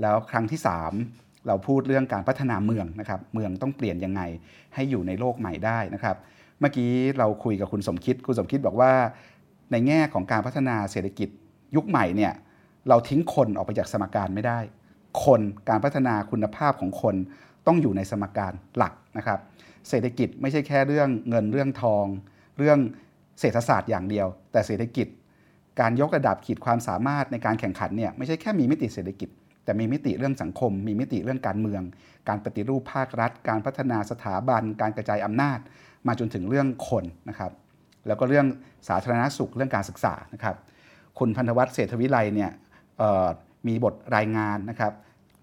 [0.00, 0.60] แล้วครั้งที่
[1.02, 4.22] 3 เราพูดเรื่องการพัฒนาเมืองนะครับเมืองต้องเปลี่ยนยังไง
[4.74, 6.16] ให้อยู่ในโลกใหม่ได้นะครับ
[6.60, 8.92] เมื่อกี้เราคุยกับคุณสมคิดคุณสมคิดบอกว่า
[9.72, 11.28] ในแง่ของการพัฒนาเศรษฐกิจ
[11.76, 12.32] ยุคใหม่เนี่ย
[12.88, 14.58] เราทิ้งคนออกไปจากสมการไม่ได้
[15.24, 17.14] คนการพัฒนาคุณภาพของคน
[17.66, 19.38] ต้องอยู่ในสมการหลักนะครับ
[19.88, 22.06] เศรษฐกิจไม่ใช่แค่เรื่องเงินเรื่องทอง
[22.58, 22.78] เรื่อง
[23.40, 25.06] เศรษฐศาสตร์อย่างเดียว แต่เศรษฐกิจ
[25.80, 29.28] การยกระดับขีดความสามารถในการแข่งขันเนี่ยไม่ใช่แค่มีมิติเศรษฐกิจ
[29.64, 31.82] แต่มีมิติเรื่องสังคม มีมิติเรื่องการเมือง
[32.28, 35.58] การปฏิรูปภาครัฐ การพัฒนาสถาบัน การกระจายอำนาจ
[36.06, 37.52] มาจนถึงเรื่องคนนะครับ
[38.06, 38.46] แล้วก็เรื่อง
[38.88, 40.56] สาธารณสุขเรื่องการศึกษานะครับ
[41.18, 42.50] คุณพันธวัฒน์เศรษฐวิไลเนี่ย
[43.68, 44.92] มีบทรายงานนะครับ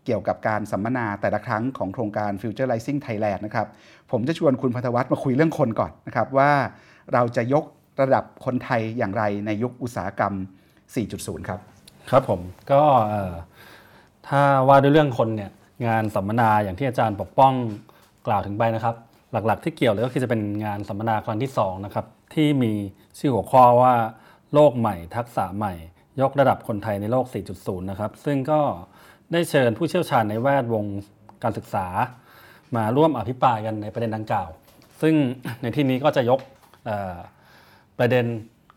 [0.09, 3.67] กี่ยวกับการสัมมนาแต่ละครั้งของโครงการ Futurizing Thailand นะครับ
[4.11, 6.51] ผมจะชวนคุณพัทวัฒน์มาคุยเรื่องคนก่อนนะครับว่า
[7.13, 7.63] เราจะยก
[8.01, 10.33] ระดับคนไทยอย่างไรในยุคอุตสาหกรรม
[10.91, 11.59] 4.0 ครับ
[12.11, 12.41] ครับผม
[12.71, 12.81] ก็
[14.27, 15.51] ถ้าว่าด้วยเรื่องคนเนี่ย
[15.87, 17.53] งานสัมมนาอย่างที่อาจารย์ปกป้อง
[18.27, 18.95] กล่าวถึงไปนะครับ
[19.31, 22.73] หลักๆ ที่เกี่ยวเลยก็คือจะเป็นงานสัมมนาครั้งที่2นะครับที่มี
[23.19, 23.93] ชื่อหัวข้อว่า
[24.53, 25.73] โลกใหม่ ทักษะใหม่
[26.21, 27.25] ยกระดับคนไทยในโลก
[27.57, 28.61] 4.0 นะครับ ซึ่งก็
[29.33, 30.85] ได้เชิญผู้เชี่ยวชาญในแวดวง
[31.43, 31.87] การศึกษา
[32.75, 34.49] มาร่วมอภิปรายกันในประเด็นดังกล่าว
[35.01, 35.15] ซึ่ง
[35.61, 36.39] ในที่นี้ก็จะยก
[37.99, 38.25] ประเด็น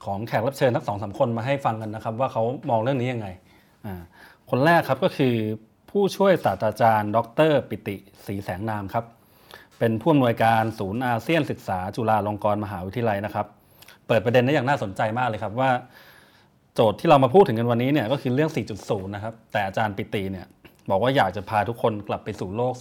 [0.04, 3.28] ของแขกรับเชิญทั้งสองสาคนมาให้ฟังกันนะครับ ว่าเขามองเรื่องนี้ยังไง
[4.50, 5.34] คนแรกครับก็คือ
[5.90, 7.18] ผู้ช่วยศาสตราจารย์ ด
[7.50, 9.04] ร ปิติศรีแสงนามครับ
[9.78, 13.46] เป็นผู้อำนวยการศูนย์อาเซียนศึกษาจุฬาลงกรณ์มหาวิทยาลัยนะครับ
[14.06, 15.70] เปิดประเด็นได้อย่างน่าสนใจมากเลยครับว่า
[16.74, 20.46] โจทย์ที่เรามาพูดถึงกันวันนี้เนี่ยก็คือเรื่อง 4.0 นะครับ แต่อาจารย์ปิติเนี่ย
[20.90, 22.74] บอกว่าอยากจะพาทุกคนกลับไปสู่โลก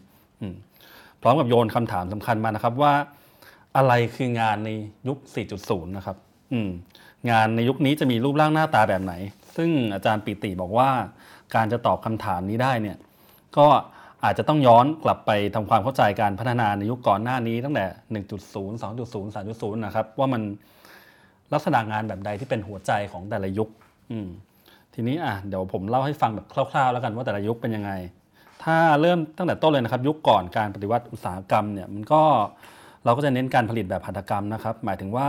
[0.00, 2.92] 0.0 พร้อมกับโยนคำถามสำคัญมานะครับว่า
[3.76, 4.70] อะไรคืองานใน
[5.08, 5.18] ยุค
[5.58, 6.16] 4.0 นะครับ
[7.30, 9.14] งานในยุคนี้จะมีรูปร่างหน้าตาแบบไหน
[9.56, 10.88] ซึ่งอาจารย์ปิติบอกว่า
[11.54, 12.96] การจะตอบคำถามนี้ได้เนี่ย
[13.56, 13.66] ก็
[14.24, 20.42] อาจจะต้องย้อนกลับไปทำความเข้าใจการพัฒนาในยุคก่อนหน้านี้ตั้งแต่ 1.0 2.0 3.0 นะครับว่ามัน
[21.52, 23.68] ลักษณะงานแบบใดที่เป็นหัวใจของแต่ละยุค
[24.94, 27.92] ทีนี้อะเดี๋ยวผมเล่าให้ฟังแบบคร่าว ๆ แล้วกันว่าแต่ละยุคเป็นยังไง
[28.64, 32.22] ถ้าเริ่มตั้งแต่ต้นเลยนะครับ ยุคก่อนการปฏิวัติอุตสาหกรรมเนี่ยมันก็
[33.04, 35.28] เราก็จะเน้นการผลิตแบบหัตถกรรมนะครับ หมายถึงว่า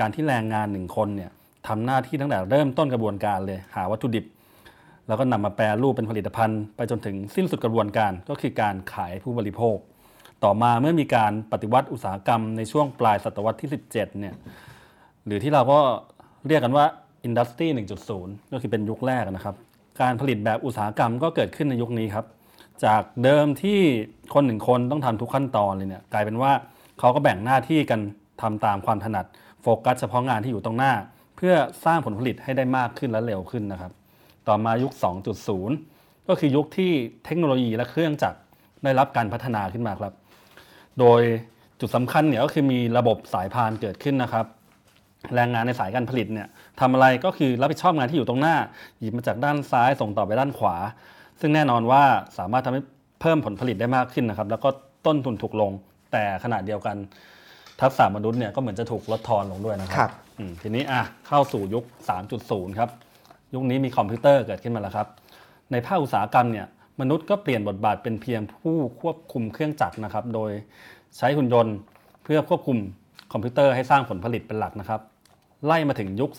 [0.00, 1.30] การที่แรงงานหนึ่งคนเนี่ย
[1.68, 4.24] ทำหน้าที่ตั้งแต่เริ่มต้นกระบวนการเลยหาวัตถุดิบ
[5.08, 9.76] แล้วก็นำมาแปรรูปเป็นผลิตภัณฑ์ ไปจนถึงสิ้นสุดกระบวนการก็คือการขายผู้บริโภค
[10.44, 14.34] ต่อมาเมื่อมีการปฏิวัติอุตสาหกรรมในช่วงปลายศตวรรษที่ 17เนี่ย
[15.26, 15.80] หรือที่เราก็
[16.46, 16.84] เรียกกันว่า
[17.24, 17.66] อินดัสตรี
[18.10, 19.56] 1.0 ก็คือเป็นยุคแรกนะครับ
[20.00, 22.26] การผลิตแบบอุตสาหกรรมก็เกิดขึ้นในยุคนี้ครับ
[22.84, 23.80] จากเดิมที่
[24.34, 26.52] คนหนึ่งคนต้องทำทุกขั้นตอนเลยเนี่ยกลายเป็นว่า
[26.98, 28.00] เขาก็แบ่งหน้าที่กัน
[28.42, 29.26] ทำตามความถนัด
[29.62, 30.92] โฟกัสเฉพาะงานที่อยู่ตรงหน้า
[31.36, 31.54] เพื่อ
[31.84, 33.92] สร้างผลผลิตให้ได้มากขึ้นและเร็วขึ้นนะครับ
[34.48, 34.92] ต่อมายุค
[35.60, 36.92] 2.0 ก็คือยุคที่
[37.24, 38.38] เทคโนโลยีและเครื่องจักร
[38.84, 40.14] ได้รับการพัฒนาขึ้นมาครับ
[41.00, 41.20] โดย
[41.80, 44.46] จุดสำคัญเนี่ยก็คือมีระบบสายพานเกิดขึ้นนะครับ
[45.34, 46.48] แรงงานในสายการผลิตเนี่ย
[46.80, 48.56] ทำอะไรก็คือรับผิดชอบงานที่อยู่ตรงหน้า
[49.00, 50.76] หยิบมาจากด้านซ้ายส่งต่อไปด้านขวา
[51.40, 52.02] ซึ่งแน่นอนว่า
[52.38, 52.82] สามารถทำให้
[53.20, 54.68] เพิ่มผลผลิตได้มากขึ้นนะครับ แล้วก็
[55.06, 55.72] ต้นทุนถูกลง
[56.12, 56.96] แต่ขณะเดียวกัน
[57.80, 60.10] ทักษะมนุษย์เนี่ยก็เหมือนจะถูกลดทอนลงด้วยนะครับ
[60.62, 61.84] ทีนี้อะเข้าสู่ยุค
[62.30, 62.90] 3.0 ครับ
[63.54, 65.06] ยุคนี้มีคอมพิวเตอร์เกิดขึ้นมาแล้วครับ
[65.72, 66.66] ในภาคอุตสาหกรรมเนี่ย
[67.00, 70.50] มนุษย์ก็เปลี่ยนบทบาทเป็นเพียงผู้ควบคุมเครื่องจักรนะครับ โดย
[71.18, 71.76] ใช้หุ่นยนต์
[72.24, 72.78] เพื่อควบคุม
[73.32, 75.00] คอมพิวเตอร์ให้สร้างผลผลิตเป็นหลักนะครับ
[75.66, 76.30] ไล่มาถึงยุค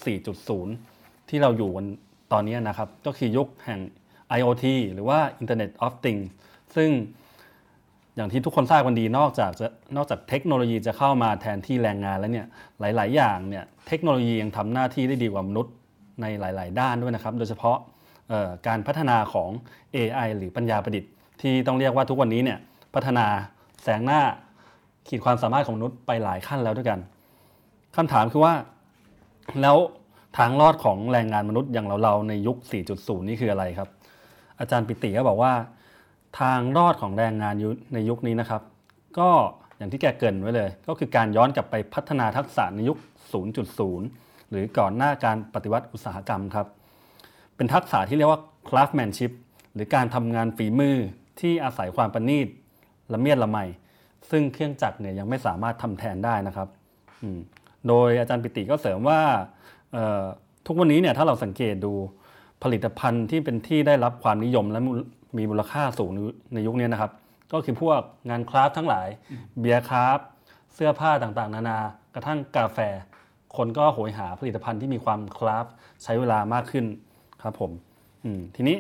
[0.62, 1.86] 4.0 ที่เราอยู่กัน
[2.32, 3.80] ตอนนี้นะครับ ก็คือยุคแห่ง
[4.38, 6.28] IoT หรือว่า Internet of Things
[6.76, 6.90] ซึ่ง
[8.16, 12.48] อย่างที่ทุกคนทราบกันดีนอกจากจะนอกจากเทคโนโลยีจะเข้ามาแทนที่แรงงานแล้วเนี่ย
[12.80, 15.74] หลาย ๆ อย่างเนี่ยเทคโนโลยียังทำหน้าที่ได้ดีกว่ามนุษย์
[16.22, 17.78] ในหลาย ๆ ด้านด้วยนะครับ โดยเฉพาะ
[18.68, 19.50] การพัฒนาของ
[19.96, 22.60] AI หรือปัญญาประดิษฐ์ ที่ต้องเรียกว่าทุกวันนี้เนี่ย
[22.96, 23.26] พัฒนา
[23.84, 24.22] แสงหน้า
[25.08, 27.00] ขีดความสามารถของมนุษย์ไปหลายขั้นแล้วด้วยกัน
[27.96, 28.54] คำถามคือว่า
[29.62, 29.78] แล้ว
[30.38, 32.58] ทางรอดของแรงงานมนุษย์อย่างเราๆในยุค
[32.94, 33.90] 4.0 นี่คืออะไรครับ
[34.60, 35.54] อาจารย์ปิติก็บอกว่า
[36.40, 37.54] ทางรอดของแรงงาน
[37.94, 38.62] ในยุคนี้นะครับ
[39.20, 39.30] ก็
[39.78, 42.98] อย่างที่แกเกินไว้เลย ก็คือการย้อนกลับไปพัฒนาทักษะในยุค
[43.74, 46.68] 0.0 หรือก่อนหน้าการปฏิวัติอุตสาหกรรมครับ
[47.56, 49.32] เป็นทักษะที่เรียกว่า craftsmanship
[49.74, 50.98] หรือการทำงานฝีมือ
[51.40, 52.48] ที่อาศัยความประณีต
[53.14, 53.58] ละเมียดละไม
[54.32, 56.68] ซึ่งเครื่องจักรเนี่ยยังไม่สามารถทำแทนได้นะครับ
[57.88, 59.22] โดยอาจารย์ปิติก็เสริมว่า
[60.66, 61.94] ทุกวันนี้เนี่ยถ้าเราสังเกตดู
[62.64, 64.80] ผลิตภัณฑ์ที่เป็นที่ได้รับความนิยมและ
[65.38, 66.12] มีมูลค่าสูง
[66.54, 67.12] ในยุคนี้นะครับ
[67.54, 69.08] ก็คือพวกงานคราฟทั้งหลาย
[69.60, 70.20] เบียร์คราฟ
[70.74, 71.78] เสื้อผ้าต่างๆ นานา
[72.14, 72.80] กระทั่งกาแฟ
[73.58, 75.66] คนก็โหยหาผลิตภัณฑ์ที่มีความคราฟ
[76.04, 76.86] ใช้เวลามากขึ้น
[77.42, 77.72] ครับผม
[78.56, 78.78] ทีนี้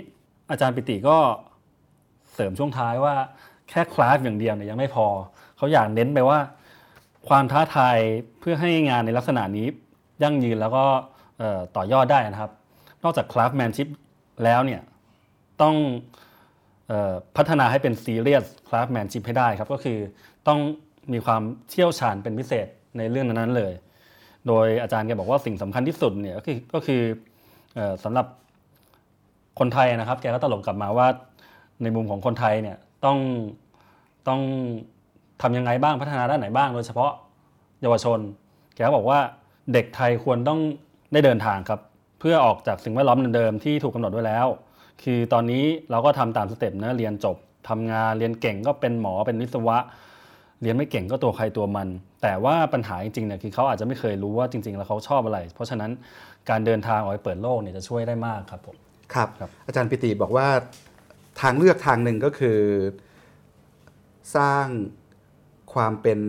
[0.51, 1.17] อาจารย์ปิติก็
[2.33, 3.13] เสริมช่วงท้ายว่า
[3.69, 5.05] แค่ craft อย่างเดียวเนี่ยยังไม่พอ
[5.57, 6.39] เขาอยากเน้นไปว่า
[7.29, 7.97] ความท้าทาย
[8.39, 9.67] เพื่อให้งานในลักษณะนี้
[10.23, 10.84] ยั่งยืนแล้วก็
[11.75, 12.51] ต่อยอดได้นะครับ
[13.03, 13.88] นอกจาก craftsmanship
[14.43, 14.81] แล้วเนี่ย
[15.62, 15.75] ต้อง
[17.38, 19.97] พัฒนาให้เป็น serious craftsmanship ให้ได้ครับ ก็คือ
[20.47, 20.60] ต้อง
[21.13, 23.73] มีความเชี่ยวชาญเป็นพิเศษในเรื่องนั้นเลย
[24.47, 27.01] โดยอาจารย์แกบอกว่าสิ่งสำคัญที่สุดเนี่ยก็คือก็คือ
[28.03, 28.25] สำหรับ
[29.60, 31.07] คนไทยนะครับ แกก็ตลบกลับมาว่า
[31.84, 33.17] ในมุมของคนไทยเนี่ยต้อง
[34.27, 34.41] ต้อง
[35.41, 37.12] ทำยังไงบ้างพัฒนาด้านไหนบ้าง โดยเฉพาะ
[37.82, 38.19] เยาวชน
[38.75, 39.19] แกก็บอกว่า
[39.73, 40.60] เด็กไทยควรต้อง
[41.13, 41.80] ได้เดินทางครับ
[42.19, 44.47] เพื่อออกจากสิ่งแวดล้อมเดิมที่ถูกกาหนดไว้แล้ว
[45.04, 47.38] คือตอนนี้เราก็ทำตามสเต็ปนะเรียนจบ
[47.69, 49.77] ทำงานเรียนเก่งก็เป็นหมอเป็นวิศวะ
[50.62, 51.88] เรียนไม่เก่งก็ตัวใครตัวมัน
[52.21, 55.91] แต่ว่าปัญหาจริงๆเนี่ยคือเขาอาจจะไม่เคยรู้ว่าจริง ๆ แล้วเขาชอบอะไร เพราะฉะนั้น
[56.49, 58.75] การเดินทางออกไปเปิดโลกเนี่ยจะช่วยได้มากครับผม
[59.13, 60.47] ครับครับอาจารย์ปิติบอกว่า
[61.41, 62.60] ทางเลือกทางหนึ่งก็คือ
[64.36, 64.65] สร้าง
[65.73, 66.19] ความเป็น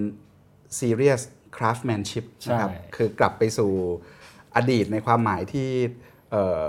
[0.78, 1.22] serious
[1.57, 3.72] craftsmanship นะครับคือกลับไปสู่
[4.57, 5.70] อดีตในความหมายที่
[6.31, 6.66] เอ่อ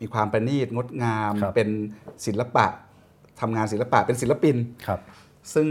[0.00, 1.68] มีความประณีตงดงามครับเป็น
[2.26, 2.66] ศิลปะ
[3.40, 5.00] ทำงานศิลปะเป็นศิลปินครับ
[5.54, 5.68] ซึ่ง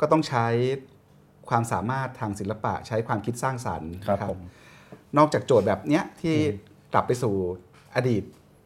[0.00, 0.46] ก็ต้องใช้
[1.48, 4.40] ความสามารถทางศิลปะใช้ความคิดสร้างสรรค์ครับนะผม
[5.18, 6.36] นอกจากโจทย์แบบเนี้ยที่
[6.92, 7.34] กลับไปสู่
[7.96, 8.22] อดีต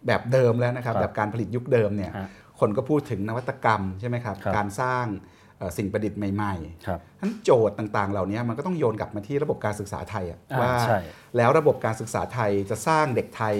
[0.06, 2.28] แบบเดิมแล้วนะครับครับแบบการผลิตยุคเดิมเนี่ยฮะ
[2.60, 5.34] คนก็พูดถึงนวัตกรรมใช่ไหมครับครับการสร้างเอ่อ
[5.76, 6.54] สิ่งประดิษฐ์ใหม่
[6.86, 10.98] ครับๆทั้นโจทย์ต่างๆ เหล่านี้มันก็ต้องโยนกลับมาที่ระบบการศึกษาไทยอะอ่าว่าใช่
[11.36, 13.54] แล้วระบบการศึกษาไทยจะสร้างเด็กไทย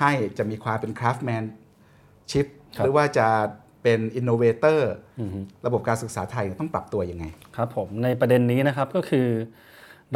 [0.00, 2.46] ให้จะมีความเป็น craftsmanship
[2.78, 3.28] หรือว่าจะ
[3.82, 4.92] เป็นอินโนเวเตอร์
[5.66, 7.24] ระบบการศึกษาไทยต้องปรับตัวยังไง
[7.56, 9.28] ครับผมในประเด็นนี้นะครับก็คือ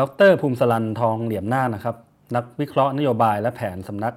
[0.00, 1.96] ดร.ภูมิศรัณย์ ทองเลี่ยมนาคนะครับ
[2.36, 4.14] นักวิเคราะห์นโยบายและแผนสำนัก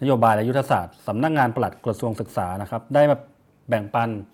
[0.00, 3.16] นโยบายและยุทธศาสตร์สำนักงานปลัดกระทรวงศึกษานะครับ ได้มา
[3.68, 4.31] แบ่งปันกับ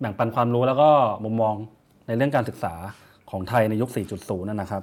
[0.00, 0.90] แบ่งปันความรู้แล้วก็
[1.24, 1.54] มุมมอง
[2.06, 2.74] ในเรื่องการศึกษา
[3.30, 4.82] ของไทยในยุค 4.0 นั่นนะครับ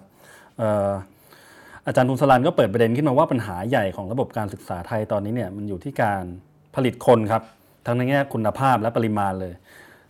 [1.88, 6.24] อาจารย์ภูมิสลันก็เปิดประเด็นขึ้นมาว่าปัญหาใหญ่ของระบบการศึกษาไทยตอนนี้เนี่ยมันอยู่ที่การ
[6.76, 7.44] ผลิตคนครับ
[7.86, 9.54] ทั้งในแง่คุณภาพและปริมาณเลย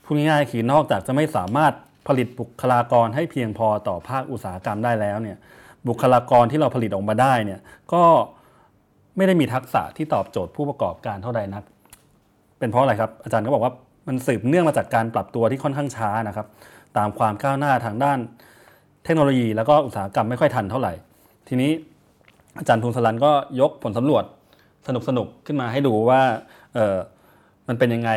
[0.03, 1.73] พูดง่ายๆคือนอกจากจะไม่สามารถ
[2.07, 5.37] ผลิตบุคลากรให้เพียงพอต่อภาคอุตสาหกรรมได้แล้วเนี่ย
[5.87, 7.59] บุคลากรที่เราผลิตออกมาได้เนี่ย
[7.93, 8.03] ก็
[9.17, 11.63] ไม่ได้มีทักษะที่ตอบโจทย์ผู้ประกอบการเท่าใดนัก
[12.59, 13.73] เป็นเพราะอะไรครับ อาจารย์ก็บอกว่า
[14.07, 16.47] มันสืบเนื่องมาจากการปรับตัวที่ค่อนข้างช้านะครับ
[16.97, 18.19] ตามความก้าวหน้าทางด้าน
[19.03, 20.93] เทคโนโลยี แล้วก็อุตสาหกรรมไม่ค่อยทันเท่าไหร่
[21.47, 21.71] ทีนี้
[22.59, 24.23] อาจารย์ภูมิสลันก็ยกผลสำรวจ
[24.87, 26.21] สนุกๆขึ้นมาให้ดูว่า
[26.73, 26.97] เออ
[27.67, 28.11] มันเป็นยังไง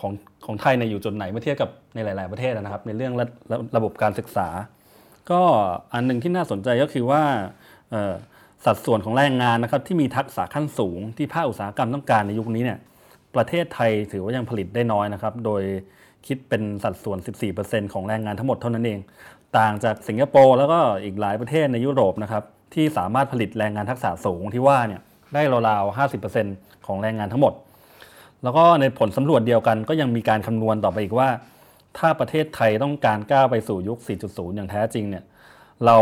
[0.00, 0.12] ของ
[0.44, 4.48] ของไทยในยอยู่จุดไหนเมื่อเทียบกับในหลาย ๆ ประเทศนะครับ ในเรื่องระระระบบการศึกษา
[5.30, 5.40] ก็
[5.94, 7.22] อันหนึ่งที่น่าสนใจก็คือว่า
[8.64, 12.78] สัดส่วนของแรงงานนะครับที่มีทักษะขั้นสูงที่ภาคอุตสาหกรรมต้องการในยุคนี้เนี่ย
[13.34, 15.62] ประเทศไทยถือว่ายังผลิตได้น้อยนะครับ โดย
[16.26, 17.18] คิดเป็นสัดส่วน
[17.56, 18.98] 14%ของแรงงานทั้งหมดเท่านั้นเอง
[19.58, 25.00] ต่างจากสิงคโปร์แล้วก็อีกหลายประเทศในยุโรปนะครับที่สามารถผลิตแรงงานทักษะสูงที่ว่าเนี่ย
[25.34, 25.98] ได้ราวๆ
[26.36, 27.54] 50%ของแรงงานทั้งหมด
[28.42, 31.28] แล้วก็ในผลสำรวจเดียวกันก็ยังมีการคำนวณต่อไปอีกว่า
[31.98, 35.24] ถ้าประเทศไทยต้องการก้าวไปสู่ยุค 4.0 อย่างแท้จริงเนี่ย
[35.86, 35.96] เรา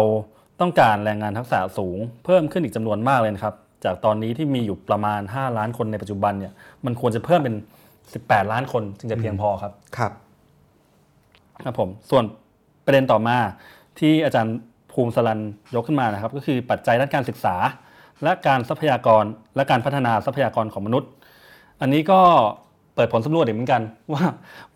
[0.61, 6.53] ต้องการแรงงานทักษะสูงเพิ่มขึ้นอีกจำนวนมากเลยนะครับ จากตอนนี้ที่มีอยู่ประมาณ 5 ล้านคนในปัจจุบันเนี่ย
[6.85, 7.55] มันควรจะเพิ่มเป็น
[8.03, 10.13] 18 ล้านคนจึงจะเพียงพอครับครับ
[11.65, 12.25] ครับผม ส่วน
[12.85, 13.37] ประเด็นต่อมา
[13.99, 14.55] ที่อาจารย์
[14.93, 15.41] ภูมิสลัน
[15.75, 17.57] ยกขึ้นมานะครับ ก็คือปัจจัยด้านการศึกษา
[18.23, 19.25] และการทรัพยากร
[19.57, 21.11] และการพัฒนาทรัพยากรของมนุษย์
[21.81, 22.21] อันนี้ก็
[22.95, 24.25] เปิดผลสำรวจอีกเหมือนกัน ว่า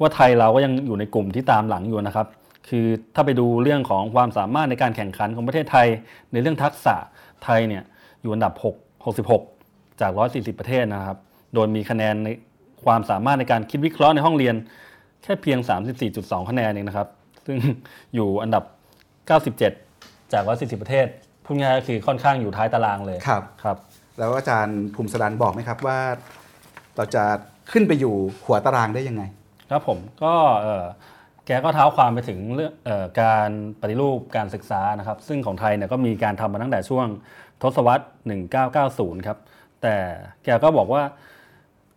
[0.00, 2.26] ว่าไทยเราก็ยังอยู่ในกลุ่มที่ตามหลังอยู่นะครับ
[2.68, 5.86] คือถ้าไปดูเรื่องของความสามารถในการแข่งขันของประเทศไทย
[6.32, 6.94] ในเรื่องทักษะ
[7.44, 7.82] ไทยเนี่ย
[8.22, 11.18] อยู่อันดับ 6 66 จาก 140 ประเทศนะครับ
[11.54, 12.28] โดยมีคะแนนใน
[12.84, 14.54] ความสามารถในการคิดวิเคราะห์ในห้องเรียน
[15.22, 15.58] แค่เพียง
[16.04, 17.08] 34.2 คะแนนเองนะครับ
[17.46, 17.56] ซึ่ง
[18.14, 18.64] อยู่อันดับ
[19.68, 21.06] 97 จาก 140 ประเทศ
[21.44, 23.76] พูดง่ายๆก็คือค่อนข้างอยู่ท้ายตารางเลยครับครับ
[24.18, 25.98] แล้วอาจารย์ภูมิสรันบอกไหมครับว่า
[26.96, 27.24] เราจะ
[27.72, 29.22] ขึ้นไปอยู่หัวตารางได้ยังไง
[29.70, 30.86] ครับผมก็เอ่อ
[31.46, 37.06] แกก็เท้าความไปถึงเรื่องเออการปฏิรูปการศึกษานะครับ ซึ่งของไทยเนี่ยก็มีการทำมาตั้งแต่ช่วง
[37.62, 38.04] ทศวรรษ
[38.64, 39.38] 1990 ครับ
[39.82, 39.94] แต่
[40.44, 41.02] แกก็บอกว่า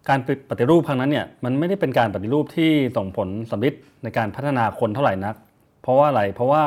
[0.10, 3.74] การปฏิรูปครั้งนั้นเนี่ยมันไม่ได้เป็นการปฏิรูปที่ส่งผลสำลิด
[4.04, 5.36] ในการพัฒนาคนเท่าไหร่นัก
[5.82, 6.64] เพราะว่าอะไร เพราะว่า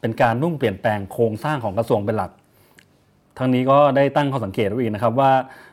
[0.00, 2.30] เป็นการมุ่งเปลี่ยนแปลงโครงสร้างของกระทรวงเป็นหลัก
[3.38, 5.30] ทั้งนี้ก็ได้ตั้งข้อสังเกตไว้อีกนะครับว่า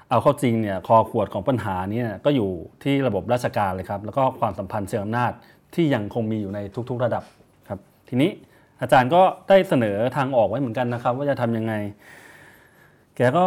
[0.10, 2.50] เอาเข้าจริงเนี่ยคอขวดของปัญหาเนี้ก็อยู่
[2.84, 5.32] ที่ระบบราชการเลยครับ แล้วก็ความสัมพันธ์เชิงอำนาจ
[5.76, 7.24] ที่ยังคงมีอยู่ในทุก ๆ ระดับ
[7.70, 8.30] ครับ ทีนี้
[8.82, 11.74] อาจารย์ก็ได้เสนอทางออกไว้เหมือนกันนะครับ ว่าจะทำยังไง
[13.16, 13.46] แกก็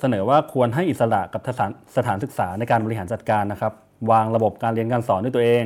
[0.00, 3.72] เสนอว่าควรให้อิสระกับสถานสถานศึกษาในการบริหารจัดการนะครับ
[4.10, 5.64] วางระบบการเรียนการสอนด้วยตัวเอง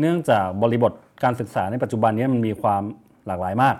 [0.00, 0.92] เนื่องจากบริบท
[1.24, 2.82] การศึกษาในปัจจุบันนี้มันมีความ
[3.26, 3.76] หลากหลายมาก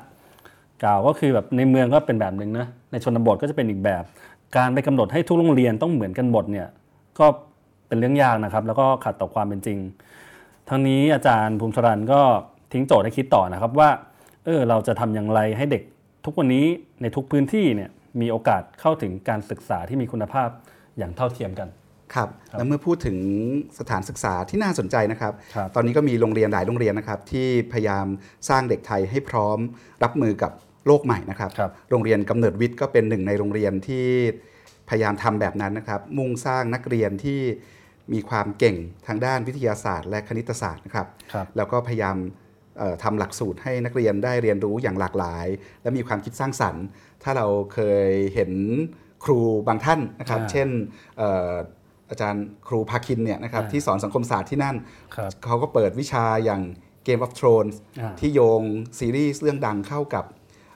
[0.82, 4.02] กล่าวก็คือแบบในเมืองก็เป็นแบบหนึ่งนะในชนบทก็จะเป็นอีกแบบ
[4.56, 6.68] การไปกำหนดให้ทุกโรงเรียนต้องเหมือนกันหมดเนี่ย
[7.18, 7.26] ก็
[7.88, 9.78] เป็นเรื่องยากนะครับ แล้วก็ขัดต่อความเป็นจริง
[10.68, 12.20] ทั้งนี้อาจารย์ภูมิสรันก็
[12.72, 13.90] ทิ้งโจทย์ให้คิดต่อนะครับว่า
[14.44, 15.82] เออเราจะทำอย่างไรให้เด็ก
[16.24, 16.66] ทุกวันนี้
[17.02, 20.48] ในทุกพื้นที่เนี่ย มีโอกาสเข้าถึงการศึกษาที่มีคุณภาพ
[20.98, 21.68] อย่างเท่าเทียมกัน
[22.14, 23.18] ครับแล้วเมื่อพูดถึง
[23.78, 28.06] สถานศึกษาที่น่าสนใจนะครับครับตอนนี้ก็มีโรงเรียนหลายโรงเรียนนะครับ ที่พยายาม
[28.48, 29.58] สร้างเด็กไทยให้พร้อม
[30.04, 30.52] รับมือกับ
[30.86, 34.06] โลกใหม่นะครับครับโรงเรียนกำเนิดวิทย์ก็เป็นหนึ่งในโรงเรียนที่
[34.88, 37.40] พพยายามทำแบบนั้นนะครับ มุ่งสร้างนักเรียนที่
[38.12, 42.16] มีความเก่งทางด้านวิทยาศาสตร์ และคณิตศาสตร์นะครับครับแล้วก็พยายาม
[42.78, 45.46] เอ่อทำหลักสูตรให้นักเรียนได้เรียนรู้อย่างหลากหลาย
[45.82, 46.84] และมีความคิดสร้างสรรค์
[47.24, 48.52] ถ้าเราเคยเห็น
[49.24, 50.68] ครูบางท่านนะครับอ่าเช่น
[51.18, 51.52] เอ่อ
[52.10, 54.76] อาจารย์ครูภาคินเนี่ยนะครับอ่าที่สอนสังคมศาสตร์ที่นั่น
[55.16, 56.62] ครับเขาก็เปิดวิชาอย่าง
[57.06, 58.62] Game of Thrones อ่าที่โยง
[58.98, 60.24] ซีรีส์เรื่องดังเข้ากับ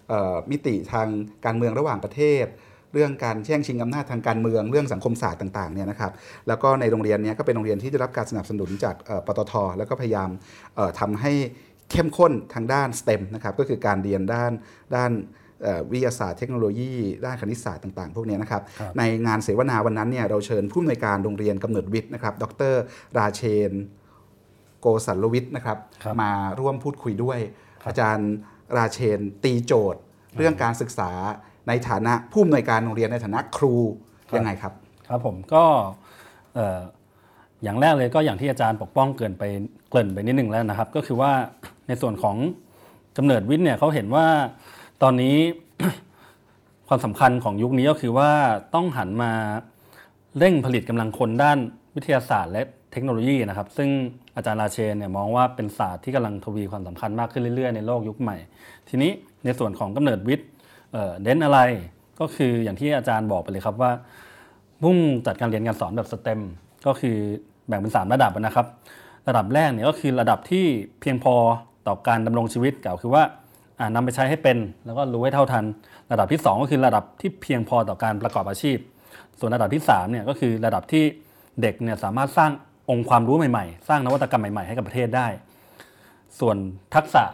[0.08, 1.08] เอ่อมิติทาง
[1.44, 2.46] การเมืองระหว่างประเทศ
[2.92, 6.12] เรื่องการแย่งชิงอำนาจทางการเมืองเรื่องสังคมศาสตร์ต่างๆเนี่ยนะครับ
[6.48, 10.30] แล้วก็ในโรงเรียนเนี้ยก็เป็นโรงเรียนที่ได้รับการสนับสนุนจากเอ่อปตท แล้วก็พยายาม
[10.74, 11.32] เอ่อทำให้
[11.90, 14.52] เข้มข้นทางด้าน STEM นะครับก็คือการเรียนด้าน
[14.96, 15.45] ด้านเอ่อ
[15.90, 16.92] วิทยาศาสตร์เทคโนโลยี
[17.24, 22.74] ด้านคณิตศาสตร์ต่างๆ พวกเนี้ยนะครับครับในงานเสวนาวันนั้นเนี่ยเราเชิญผู้อำนวยการโรงเรียนกำเนิดวิทย์นะครับ ดร
[23.18, 23.72] ราเชน
[24.80, 27.38] โกสัลวิทย์นะครับครับมาร่วมพูดคุยด้วย
[27.86, 28.30] อาจารย์
[28.76, 30.00] ราเชนตีโจทย์
[30.36, 31.10] เรื่องการศึกษา
[31.68, 33.74] ในฐานะผู้อำนวยการโรงเรียนในฐานะครู
[34.36, 34.72] ยังไงครับ
[35.08, 35.64] ครับผมก็
[36.54, 36.80] เอ่อ
[37.62, 39.44] อย่างแรกเลยก็อย่างที่อาจารย์ปกป้องเกรินไป
[39.88, 41.32] เกริ่นไปนิดนึงแล้วนะครับ ก็คือว่า
[41.88, 42.36] ในส่วนของ
[43.16, 44.26] กำเนิดวิทย์เนี่ยเขาเห็นว่า
[45.02, 45.36] ตอนนี้
[46.88, 48.30] ความสำคัญของยุคนี้ก็คือว่า
[48.74, 49.32] ต้องหันมา
[50.38, 51.58] เร่งผลิตกำลังคนด้าน
[51.94, 53.88] วิทยาศาสตร์และเทคโนโลยีนะครับ ซึ่ง
[54.36, 58.36] อาจารย์ราเชนเนี่ยมองว่าเป็นศาสตร์ที่กำลังทวีความสำคัญมากขึ้นเรื่อยๆ ในโลกยุคใหม่
[58.88, 59.10] ทีนี้
[59.44, 60.48] ในส่วนของกำเนิดวิทย์
[60.92, 61.58] เอ่น้นอะไร
[62.20, 63.90] ก็คืออย่างที่อาจารย์บอกไปเลยครับว่า
[64.84, 66.40] มุ่งจัดการเรียนการสอนแบบสเต็ม
[66.86, 67.16] ก็คือ
[67.68, 68.66] แบ่งเป็น 3 ระดับนะครับ
[69.28, 70.64] ระดับแรกเนี่ยก็คือระดับที่
[71.00, 71.34] เพียงพอ
[71.86, 73.22] ต่อการดำรงชีวิตกล่าวคือว่า
[73.78, 75.64] อ่านำไปใช้ให้เป็น แล้วก็รู้ให้เท่าทัน
[76.12, 78.78] ระดับที่ 2 ก็คือระดับที่เพียงพอต่อการประกอบอาชีพ
[79.38, 81.04] ส่วนระดับที่3เนี่ยก็คือระดับที่
[81.60, 82.50] เด็กเนี่ยสามารถสร้าง
[82.90, 85.26] องค์ความรู้ใหม่ๆ สร้างนวัตกรรมใหม่ๆให้กับประเทศได้
[86.40, 86.56] ส่วน
[86.94, 87.24] ทักษะ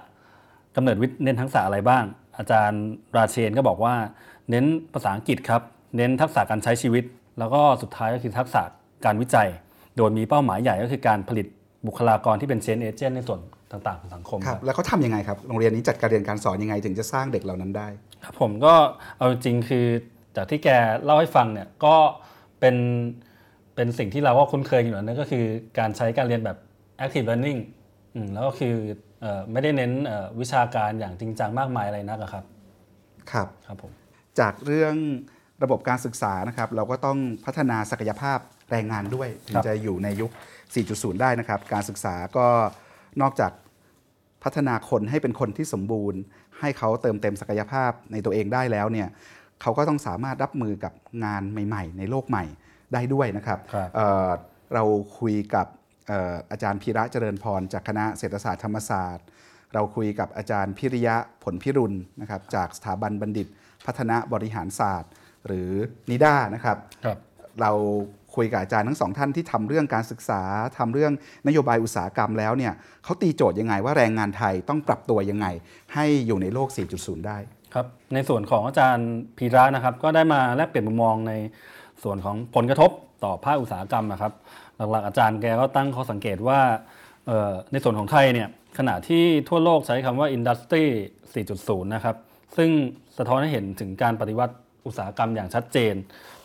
[0.77, 2.05] กำเนิดวิทย์เน้นทักษะอะไรบ้าง
[2.39, 2.83] อาจารย์
[3.17, 3.95] ราเชนก็บอกว่า
[4.51, 5.63] เน้นภาษาอังกฤษครับ
[5.97, 7.05] เน้นทักษะการใช้ชีวิต
[7.39, 8.63] แล้วก็สุดท้ายก็คือทักษะ
[9.05, 9.49] การวิจัย
[9.97, 11.47] โดยมีเป้าหมายใหญ่ก็คือการผลิต
[11.87, 13.41] บุคลากรที่เป็นเชนเอเจนต์ในส่วน
[13.73, 17.89] ต่างๆของสังคมคครัรับบแล้วเขาทำยังไงครับโรงเรียนนี้จัดการเรียนการสอนยังไงถึงจะสร้างเด็กเหล่านั้นได้
[18.25, 18.75] ครับผมก็
[19.17, 19.87] เอาจริงๆคือ
[20.37, 20.69] จากที่แก
[21.05, 21.97] เล่าให้ฟังเนี่ยก็
[22.61, 22.77] เป็น
[23.75, 25.45] เป็นสิ่งที่เราก็คุ้นเคยอยู่แล้วนั่นก็คือ
[25.79, 26.59] การใช้การเรียนแบบ
[27.05, 27.61] active learning
[28.15, 28.75] อืมแล้วก็คือ
[29.21, 32.45] เออไม่ได้เน้นเอ่อวิชาการอย่างจริงจังมากมายอะไรนักอะครับ
[33.33, 33.93] ครับครับผม
[34.41, 34.95] จากเรื่อง
[35.63, 38.39] ระบบการศึกษานะครับ เราก็ต้องพัฒนาศักยภาพ
[38.71, 40.31] แรงงานด้วย ถึงจะอยู่ในยุค
[40.77, 42.47] 4.0 ได้นะครับ การศึกษาก็
[43.23, 43.53] นอกจาก
[44.45, 46.21] พัฒนาคนให้เป็นคนที่สมบูรณ์
[46.61, 49.09] ให้เขาเติมเต็มศักยภาพในตัวเองได้แล้วเนี่ย
[49.63, 50.93] เขาก็ต้องสามารถรับมือกับ
[51.25, 52.45] งานใหม่ ๆ ในโลกใหม่
[52.93, 54.29] ได้ด้วยนะครับครับเอ่อ
[54.75, 54.85] เรา
[55.19, 55.67] คุยกับ
[56.09, 59.27] เอ่ออาจารย์พีระเจริญพร จากคณะเศรษฐศาสตร์ธรรมศาสตร์
[59.75, 63.47] เราคุยกับอาจารย์พิริยะผลพิรุณนะครับจากสถาบันบัณฑิต
[63.87, 65.11] พัฒนาบริหารศาสตร์
[65.47, 65.71] หรือ
[66.11, 67.19] นิด้านะครับครับ
[67.61, 67.73] เรา
[68.37, 70.43] คุยกับอาจารย์ทั้งสองท่านที่ทำเรื่องการศึกษา
[70.79, 71.13] ทำเรื่อง
[71.47, 72.73] นโยบายอุตสาหกรรมแล้วเนี่ย
[73.05, 75.47] เขาตีโจทย์ยังไงว่าแรงงานไทยต้องปรับตัวยังไง
[75.95, 76.69] ให้อยู่ในโลก
[76.99, 77.39] 4.0 ได้
[77.75, 81.33] ครับในส่วนของอาจารย์พีระนะครับก็ได้มาแลกเปลี่ยนมุมมองใน
[82.03, 82.91] ส่วนของผลกระทบ
[83.25, 84.33] ต่อภาคอุตสาหกรรมนะครับ
[84.77, 86.61] หลักๆอาจารย์แกก็ตั้งข้อสังเกตว่า
[87.73, 90.85] ในส่วนของไทยเนี่ยขณะที่ทั่วโลกใช้คำว่า Industry
[91.39, 92.17] 4.0 นะครับ
[92.57, 92.71] ซึ่ง
[93.19, 94.55] สะท้อนให้เห็นถึงการปฏิวัติ
[94.87, 95.95] อุตสาหกรรมอย่างชัดเจน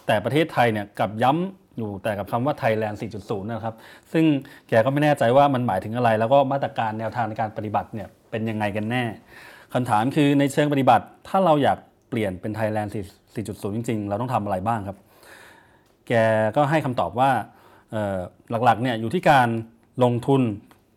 [0.07, 3.75] แต่ประเทศไทยเนี่ยกับย้ำ อยู่แต่กับคำว่า Thailand 4.0 นะครับ
[4.13, 4.25] ซึ่ง
[4.69, 9.03] แกก็ไม่แน่ใจว่ามันหมายถึงอะไร แล้วก็มาตรการแนวทางในการปฏิบัติเนี่ยเป็นยังไงกันแน่
[9.73, 11.77] คำถามคือในเชิงปฏิบัติ ถ้าเราอยาก
[12.09, 12.89] เปลี่ยนเป็น Thailand
[13.35, 14.97] 4.0 จริง ๆ เราต้องทำอะไรบ้างครับ
[16.07, 16.13] แก
[16.55, 17.29] ก็ให้คำตอบว่า
[18.63, 19.49] หลักๆเนี่ยอยู่ที่การ
[20.03, 20.41] ลงทุน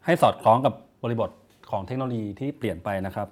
[0.07, 1.31] ให้สอดคล้องกับบริบท
[1.71, 3.29] ของเทคโนโลยีที่เปลี่ยนไปนะครับ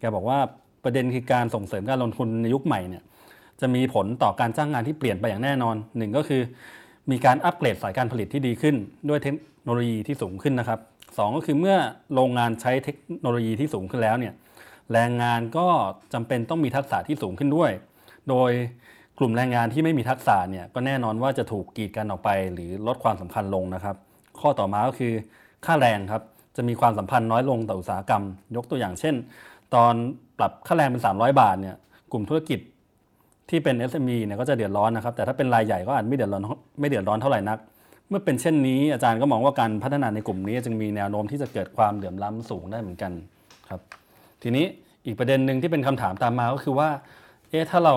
[0.00, 0.38] แกบอกว่า
[0.84, 3.02] ประเด็นคือการส่งเสริมการลงทุนในยุคใหม่เนี่ย
[3.60, 6.42] จะมีผลต่อการจ้างงานที่เปลี่ยนไปอย่างแน่นอนหนึ่งก็คือ
[7.10, 8.76] มีการอัปเกรดสายการผลิตที่ดีขึ้น
[9.08, 10.80] ด้วยเทคโนโลยีที่สูงขึ้นนะครับ
[11.18, 11.76] สองก็คือเมื่อ
[12.14, 14.34] โรงงานใช้เทคโนโลยีที่สูงขึ้นแล้วเนี่ย
[14.92, 15.66] แรงงานก็
[16.14, 17.70] จำเป็นต้องมีทักษะที่สูงขึ้นด้วย
[18.28, 18.50] โดย
[19.18, 23.96] กลุ่มแรงงานที่ไม่มีทักษะเนี่ยก็แน่นอนว่าจะถูกกีดกันออกไป หรือลดความสำคัญลงนะครับ
[24.40, 25.12] ข้อต่อมาก็คือ
[25.66, 26.22] ค่าแรงครับ
[26.56, 28.22] จะมีความสัมพันธ์น้อยลงต่ออุตสาหกรรม
[28.56, 29.14] ยกตัวอย่างเช่น
[29.74, 29.94] ตอน
[30.38, 31.76] ปรับค่าแรงเป็น 300 บาทเนี่ย
[32.12, 32.60] กลุ่มธุรกิจ
[33.50, 36.42] ที่เป็น SME เนี่ยก็จะเดือดร้อนนะครับ แต่ถ้าเป็นรายใหญ่ก็อาจไม่เดือดร้อน
[36.80, 37.58] ไม่เดือดร้อนเท่าไหร่นัก
[38.08, 43.12] เมื่อเป็นเช่นนี้อาจารย์ก็มองว่าการพัฒนาในกลุ่มนี้ จึงมีแนวโน้มที่จะเกิดความเหลื่อมล้ำสูงได้เหมือนกัน
[43.68, 43.80] ครับ
[44.42, 44.64] ทีนี้
[45.06, 46.88] อีกประเด็นหนึ่งที่เป็นคำถามตามมาก็คือว่า
[47.50, 47.96] เอ๊ะถ้าเรา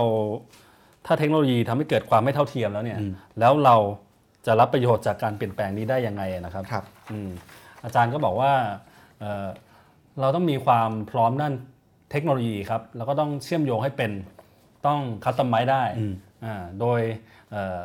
[1.05, 2.99] ถ้าเทคโนโลยีทำให้เกิดความไม่เท่าเทียมแล้วเนี่ย
[3.39, 3.75] แล้วเรา
[4.45, 7.29] จะรับประโยชน์จากการเปลี่ยนแปลงนี้ได้ยังไงนะครับครับอืม
[7.83, 8.51] อาจารย์ก็บอกว่า
[9.19, 9.47] เอ่อ
[10.19, 11.53] เราต้องมีความพร้อมด้าน
[12.11, 14.11] เทคโนโลยีครับ แล้วก็ต้องเชื่อมโยงให้เป็น
[14.85, 15.83] ต้องคัสตอมไมซ์ได้
[16.45, 17.01] อ่าโดย
[17.51, 17.81] เอ่อ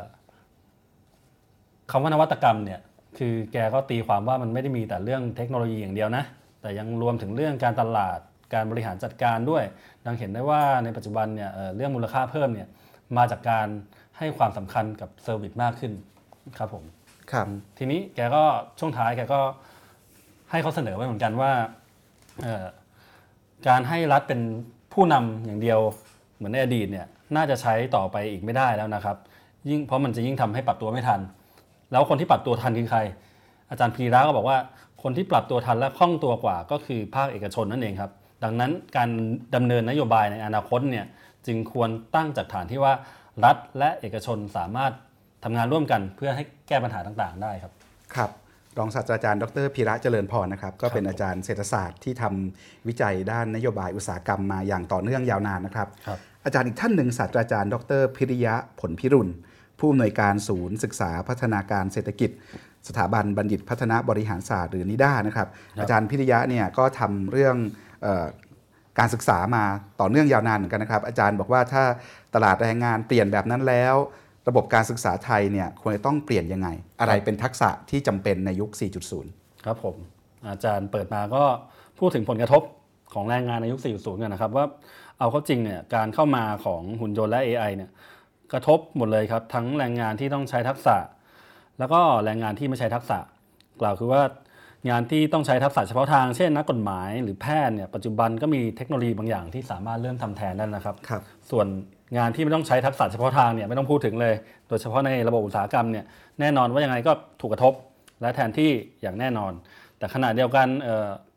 [1.90, 2.80] คำว่านวัตกรรมเนี่ย
[3.18, 6.24] คือแกก็ตีความว่ามันไม่ได้มีแต่เรื่องเทคโนโลยีอย่างเดียวนะ
[6.60, 8.18] แต่ยังรวมถึงเรื่องการตลาด
[8.54, 9.64] การบริหารจัดการด้วย
[10.06, 12.68] ดังเห็นได้ว่าในปัจจุบันเนี่ยเอ่อเรื่องมูลค่าเพิ่มเนี่ย
[13.16, 13.68] มาจากการ
[14.18, 15.92] ให้ความสำคัญกับ service มากขึ้น
[16.58, 16.84] ครับผม
[17.32, 17.46] ครับ
[17.78, 18.42] ทีนี้แกก็
[18.78, 19.40] ช่วงท้ายแกก็
[20.50, 21.52] ให้เขาเสนอไว้เหมือนกันว่า
[22.42, 22.66] เอ่อ
[23.68, 24.40] การให้รัฐเป็น
[24.92, 25.80] ผู้นำอย่างเดียว
[26.36, 27.06] เหมือนในอดีตเนี่ย
[27.36, 29.16] น่าจะใช้ต่อไปอีกไม่ได้แล้วนะครับ
[29.68, 31.20] ยิ่งเพราะมันจะยิ่งทำให้ปรับตัวไม่ทัน
[31.92, 33.00] แล้วคนที่ปรับตัวทันคือใคร
[33.70, 34.58] อาจารย์พีระก็บอกว่า
[35.02, 38.10] คนที่ปรับตัวทันและคล่องตัวกว่าก็คือภาคเอกชนนั่นเองครับ
[38.44, 39.08] ดังนั้นการ
[39.54, 41.06] ดำเนินนโยบายในอนาคตเนี่ย
[41.46, 42.92] จึงควรตั้งจากฐานที่ว่า
[43.44, 44.92] รัฐและเอกชนสามารถ
[45.44, 47.72] ทำงานร่วมกันเพื่อให้แก้ปัญหาต่างๆ ได้ครับ
[48.14, 48.30] ครับ
[48.78, 59.32] รองศาสตราจารย์ดรพีระเจริญพรนะครับก็เป็นผมอาจารย์เศรษฐศาสตร์ที่ทำวิจัยด้านนโยบายอุตสาหกรรมมาอย่างต่อเนื่องยาวนานนะครับครับอาจารย์อีกท่านหนึ่งศาสตราจารย์ ดรพิริยะผลพิรุณ
[59.78, 62.30] ผู้อำนวยการศูนย์ ศึกษาพัฒนาการเศรษฐกิจ
[62.88, 65.48] สถาบันบัณฑิตพัฒนาบริหารศาสตร์หรือนิด้านะครับ
[65.80, 67.56] อาจารย์พิริยะเนี่ยก็ทำเรื่อง
[68.02, 68.26] เออ
[68.98, 69.64] การศึกษามา
[70.00, 71.84] ต่อเนื่องยาวนานเหมือนกันนะครับ อาจารย์บอกว่าถ้า
[72.34, 73.94] ตลาดแรงงานเปลี่ยนแบบนั้นแล้ว
[74.48, 76.68] ระบบการศึกษาไทยเนี่ยควรจะต้องเปลี่ยนยังไง
[77.00, 78.70] อะไรเป็นทักษะที่จำเป็นในยุค
[79.18, 79.96] 4.0 ครับผม
[80.48, 81.44] อาจารย์เปิดมาก็
[81.98, 82.62] พูดถึงผลกระทบ
[83.14, 84.64] ของแรงงานในยุค 4.0 กันนะครับ ว่า
[85.18, 87.90] เอาเข้าจริงเนี่ยการเข้ามาของหุ่นยนต์และ AI เนี่ย
[88.52, 90.96] กระทบหมดเลยครับ ทั้งแรงงานที่ต้องใช้ทักษะ
[91.78, 93.18] แล้วก็แรงงานที่ไม่ใช้ทักษะ
[93.80, 94.22] กล่าวคือว่า
[94.90, 101.66] งานที่ต้องใช้ทักษะเฉพาะทาง เช่นนักกฎหมายหรือแพทย์เนี่ยปัจจุบันก็มีเทคโนโลยีบางอย่างที่สามารถเริ่มทำแทนได้นะครับครับส่วน
[102.16, 104.34] งานที่ไม่ต้องใช้ทักษะเฉพาะทางเนี่ยไม่ต้องพูดถึงเลย
[104.68, 106.04] โดยเฉพาะในระบบอุตสาหกรรมเนี่ย
[106.40, 107.72] แน่นอนว่ายังไงก็ถูกกระทบ
[108.20, 108.70] และแทนที่
[109.02, 109.52] อย่างแน่นอน
[109.98, 110.66] แต่ขณะเดียวกัน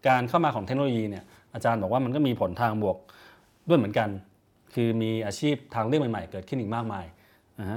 [0.07, 2.97] การเข้ามาของเทคโนโลยีเนี่ยอาจารย์บอกว่ามันก็มีผลทางบวก
[3.69, 4.09] ด้วยเหมือนกัน
[4.73, 7.05] คือมีอาชีพทางเลือกใหม่ๆ เกิดขึ้นอีกมากมาย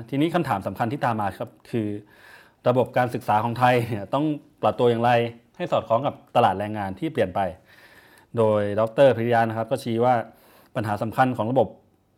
[0.08, 1.88] ทีนี้คำถามสำคัญที่ตามมาครับคือ
[2.68, 4.24] ระบบการศึกษาของไทยเนี่ยต้อง
[4.62, 5.10] ปรับตัวอย่างไร
[5.56, 7.40] ให้สอดคล้องกับตลาดแรงงานที่เปลี่ยนไป
[8.36, 10.14] โดยดรพิริยานะครับก็ชี้ว่า
[10.74, 11.68] ปัญหาสำคัญของระบบ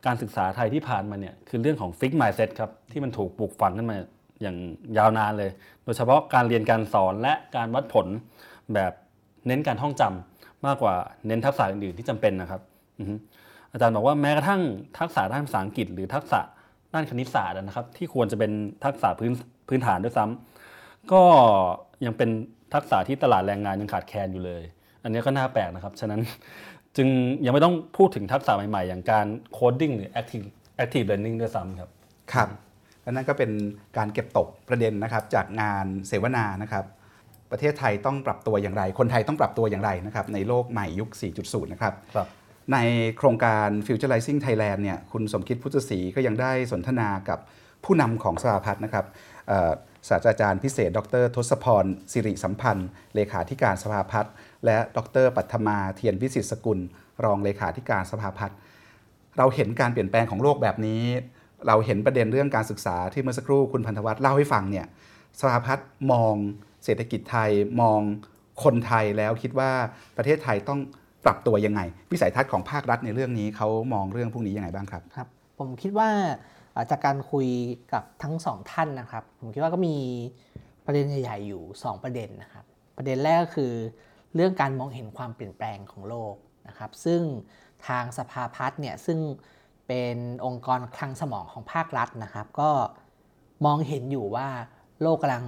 [0.06, 3.96] การศึกษาไทยที่ผ่านมาเนี่ยคือเรื่องของฟิก mindset ครับที่มันถูกปลูกฝังขึ้นมา
[4.42, 4.56] อย่าง
[4.98, 5.50] ยาวนานเลย
[5.84, 8.06] โดยเฉพาะการเรียนการสอนและการวัดผล
[8.74, 8.92] แบบ
[9.46, 10.94] เน้นการท่องจำมากกว่า
[11.26, 12.60] เน้นทักษะอื่นๆที่จำเป็นนะครับ
[13.72, 14.60] อาจารย์บอกว่าแม้กระทั่ง
[14.98, 16.40] ทักษะด้านภาษาอังกฤษ หรือทักษะ
[16.94, 18.52] ด้านคณิตศาสตร์นะครับ ที่ควรจะเป็น
[18.84, 19.32] ทักษะพื้น
[19.68, 21.22] พื้นฐานด้วยซ้ำก็
[22.04, 22.30] ยังเป็น
[22.74, 24.62] ทักษะที่ตลาดแรงงานยังขาดแคลนอยู่เลย
[25.02, 26.20] อันนี้ก็น่าแปลกนะครับ ฉะนั้น
[26.96, 27.08] จึง
[27.44, 30.46] ยังไม่ต้องพูดถึงทักษะใหม่ๆ อย่างการโคดดิ้งหรือ active
[30.82, 31.90] active learning ด้วยซ้ำครับ
[32.32, 32.48] ครับ
[33.02, 33.50] และนั่นก็เป็น
[33.96, 36.84] การเก็บตกประเด็นนะครับ จากงานเสวนานะครับ
[37.50, 42.28] ประเทศไทยต้องปรับตัวอย่างไร คนไทยต้องปรับตัวอย่างไรนะครับ ในโลกใหม่ยุค 4.0 นะครับครับ
[42.72, 42.78] ใน
[43.18, 47.38] โครงการ Futurizing Thailand เนี่ยคุณสมคิดพุทธศรีก็ยังได้สนทนากับ
[47.84, 49.06] ผู้นำของสภาพัฒน์นะครับ
[49.48, 49.72] เอ่อ
[50.08, 54.32] ศาสตราจารย์พิเศษ ดร ทศพรสิริสัมพันธ์ เลขาธิการสภาพัฒน์
[54.64, 56.78] และดรปัทมาเทียนวิสิตสกุล
[57.24, 58.58] รองเลขาธิการสภาพัฒน์
[59.38, 61.02] เราเห็นการเปลี่ยนแปลงของโลกแบบนี้
[61.66, 64.86] เราเห็นประเด็นเรื่องการศึกษาที่เมื่อสักครู่คุณพันธวัฒน์เล่าให้ฟังเนี่ย
[65.40, 66.34] สภาพัฒน์มอง
[66.84, 67.50] เศรษฐกิจไทย
[67.80, 68.00] มอง
[68.64, 69.70] คนไทยแล้วคิดว่า
[70.16, 70.80] ประเทศไทยต้อง
[71.24, 71.80] ปรับตัวยังไง
[72.12, 76.10] วิสัยทัศน์ของภาครัฐในเรื่องนี้เขามองเรื่องพวกนี้ยังไงบ้างครับครับ ผมคิดว่า
[76.90, 77.48] จากการคุย
[77.92, 79.96] กับทั้งสองท่านนะครับ ผมคิดว่าก็มี
[80.86, 82.64] ประเด็นใหญ่ๆอยู่ 2 ประเด็นนะครับ
[82.96, 83.72] ประเด็นแรกก็คือ
[84.34, 86.34] เรื่องการมองเห็นความเปลี่ยนแปลงของโลก
[86.68, 87.22] นะครับ ซึ่ง
[87.86, 89.18] ทางสภาพัฒน์เนี่ยซึ่ง
[89.86, 92.70] เป็นองค์กรคลังสมองของภาครัฐนะครับ ก็
[93.64, 94.48] มองเห็นอยู่ว่า
[95.02, 95.44] โลกกำลัง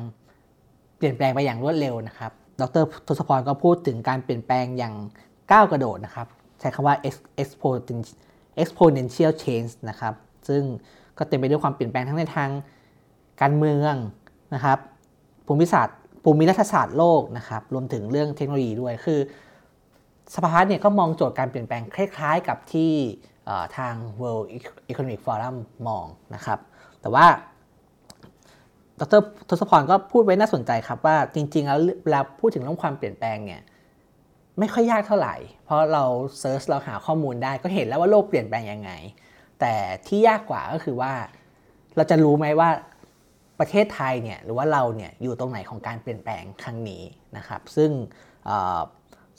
[0.97, 4.95] เปลี่ยนแปลงไปอย่างรวดเร็วนะครับ ดรทศพรก็พูดถึงการเปลี่ยนแปลงอย่าง
[5.53, 6.27] ก้าวกระโดดนะครับ
[6.61, 8.01] ใช้คำว่า ex- exponential
[8.63, 10.15] exponential change นะครับ
[10.49, 10.63] ซึ่ง
[11.19, 12.51] ก็เต็มไปด้วยความเปลี่ยนแปลงทั้งในทาง
[13.41, 13.95] การเมือง
[14.55, 14.79] นะครับ
[15.47, 15.99] ภูมิศาสตร์
[16.29, 19.21] ภูมิรัฐศาสตร์โลกนะครับรวมถึงเรื่องเทคโนโลยีด้วยคือ
[20.35, 22.93] สภาพัฒน์เนี่ยก็มองโจทย์การเปลี่ยนแปลงคล้ายๆกับที่
[23.77, 24.47] ทาง World
[24.91, 25.57] Economic Forum
[25.89, 26.59] มองนะครับ
[27.01, 27.27] แต่ว่า
[29.01, 33.61] ดรทศพรก็พูดไว้น่าสนใจครับว่าจริงๆ แล้วเวลาพูดถึงเรื่องความเปลี่ยนแปลงเนี่ย
[34.59, 36.05] ไม่ค่อยยากเท่าไหร่ เพราะเรา
[36.41, 38.91] เซิร์ชเราหาข้อมูลได้ก็เห็นแล้วว่าโลกเปลี่ยนแปลงยังไง
[39.61, 39.75] แต่
[40.07, 41.13] ที่ยากกว่าก็คือว่า
[41.97, 42.71] เราจะรู้ไหมว่า
[43.61, 47.03] ประเทศไทยเนี่ยหรือว่าเราเนี่ยอยู่ตรงไหนของการเปลี่ยนแปลงครั้งนี้
[47.37, 47.91] นะครับ ซึ่ง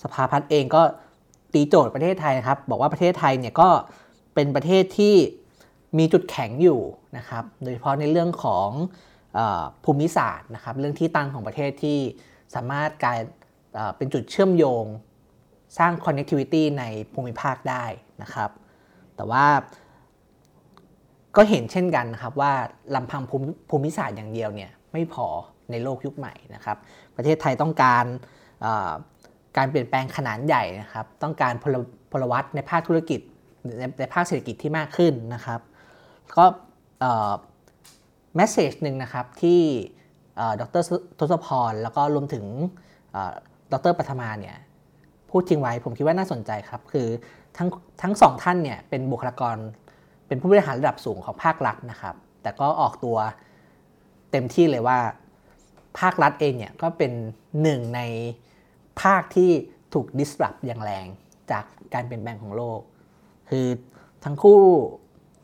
[0.02, 0.82] สภาพัฒน์เองก็
[1.54, 3.70] ตีโจทย์ประเทศไทยนะครับ บอกว่าประเทศไทยเนี่ยก็
[4.36, 5.16] เป็นประเทศที่
[5.98, 6.82] มีจุดแข็งอยู่
[7.18, 8.70] นะครับ โดยเฉพาะในเรื่องของ
[9.38, 9.40] อ
[9.84, 12.00] ภูมิศาสตร์นะครับ เรื่องที่ตั้งของประเทศที่
[12.56, 13.20] สามารถกลาย
[13.74, 14.86] เเป็นจุดเชื่อมโยง
[15.78, 17.86] สร้าง connectivity ในภูมิภาคได้
[18.22, 18.50] นะครับ
[19.16, 19.46] แต่ว่า
[21.36, 22.52] ก็เห็นเช่นกันนะครับว่า
[22.96, 23.22] ลำพัง
[23.70, 25.28] ภูมิศาสตร์อย่างเดียวเนี่ยไม่พอ
[25.72, 26.78] ในโลกยุคใหม่นะครับ
[27.16, 28.06] ประเทศไทยต้องการ
[29.58, 31.76] การเปลี่ยนแปลงขนาดใหญ่นะครับ ต้องการพล
[32.12, 33.20] พลวัตในภาคธุรกิจ
[33.78, 35.62] ในในภาคเศรษฐกิจที่มากขึ้นนะครับ
[36.38, 36.46] ก็
[38.36, 39.62] แมสเซจหนึ่งนะครับที่
[40.62, 40.84] ดร
[41.20, 42.46] ทศพร แล้วก็รวมถึง
[43.74, 44.58] ดรปัทมาเนี่ย
[45.30, 47.08] พูดทิ้งไว้ผมคิดว่าน่าสนใจครับ คือ
[47.58, 47.68] ทั้ง
[48.02, 49.58] ทั้งสองท่านเนี่ยเป็นบุคลากร
[50.28, 53.18] เป็นผู้บริหารระดับสูงของภาครัฐนะครับ แต่ก็ออกตัว
[54.32, 55.00] เต็มที่เลยว่า
[56.00, 57.12] ภาครัฐเองเนี่ยก็เป็น
[57.62, 58.02] หนึ่งใน
[59.02, 59.52] ภาคที่
[59.94, 61.06] ถูก disrupt อย่างแรง
[61.52, 61.64] จาก
[61.94, 62.80] การเปลี่ยนแปลงของโลก
[63.50, 63.68] คือ
[64.26, 64.62] ทั้งคู่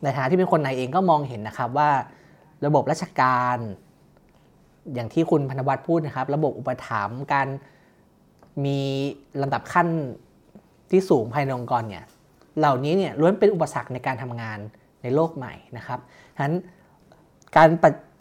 [0.02, 1.90] ในฐานะที่เป็นคนในเองก็มองเห็นนะครับว่า
[2.66, 3.58] ระบบราชการ
[4.94, 7.48] อย่างที่คุณพนวัตพูดนะครับ ระบบอุปถัมภ์การ
[8.64, 8.78] มี
[9.42, 9.88] ลำดับขั้น
[10.90, 12.04] ที่สูงภายในองค์กรเนี่ย
[12.58, 14.58] เหล่านี้เนี่ยล้วนเป็นอุปสรรคในการทำงาน
[15.02, 15.98] ในโลกใหม่นะครับ
[16.36, 16.54] ฉะนั้น
[17.56, 17.68] การ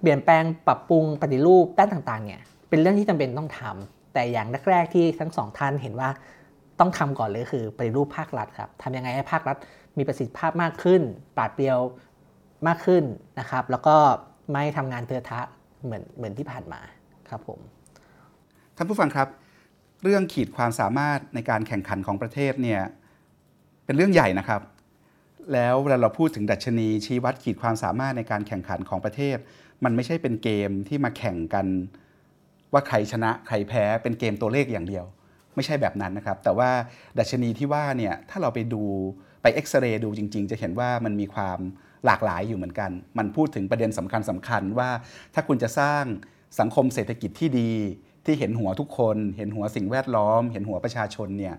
[0.01, 6.09] เปลี่ยนแปลงปรับปรุงปฏิรูปด้านต่างๆเนี่ยเป็นเรื่องที่จำเป็นต้องทำแต่อย่างแรกๆที่ทั้งสองท่านเห็นว่า
[6.79, 9.57] ต้องทำก่อนเลยคือปฏิรูปภาครัฐครับทำยังไงให้ภาครัฐ
[9.97, 11.01] มีประสิทธิภาพมากขึ้น
[11.35, 11.79] ปราดเปรียว
[12.67, 13.03] มากขึ้น
[13.39, 13.95] นะครับ แล้วก็
[14.53, 15.41] ไม่ทำงานเทอะทะ
[15.83, 16.79] เหมือนเหมือนที่ผ่านมา
[17.29, 17.59] ครับผม
[18.77, 19.27] ท่านผู้ฟังครับ
[20.03, 22.81] เรื่องขีดความสามารถในการแข่งขันของประเทศเนี่ย
[23.85, 24.61] เป็นเรื่องใหญ่นะครับ
[25.53, 29.37] แล้วเวลาเราพูดถึงดัชนีชี้วัดขีดความสามารถในการแข่งขันของประเทศ
[29.83, 31.65] มันไม่ใช่เป็นเกมที่มาแข่งกัน
[32.73, 35.05] ว่าใครชนะใครแพ้เป็นเกมตัวเลขอย่างเดียว
[35.55, 36.69] ไม่ใช่แบบนั้นนะครับ แต่ว่า
[37.19, 38.83] ดัชนีที่ว่าเนี่ยถ้าเราไปดู
[39.41, 41.59] ไปเอ็กซเรย์ดูจริง ๆ จะเห็นว่ามันมีความ
[42.05, 44.89] หลากหลายอยู่เหมือนกัน มันพูดถึงประเด็นสำคัญสำคัญว่า
[45.33, 46.03] ถ้าคุณจะสร้าง
[46.59, 47.71] สังคมเศรษฐกิจที่ดี
[48.25, 51.55] ที่เห็นหัวทุกคน เห็นหัวสิ่งแวดล้อม เห็นหัวประชาชนเนี่ย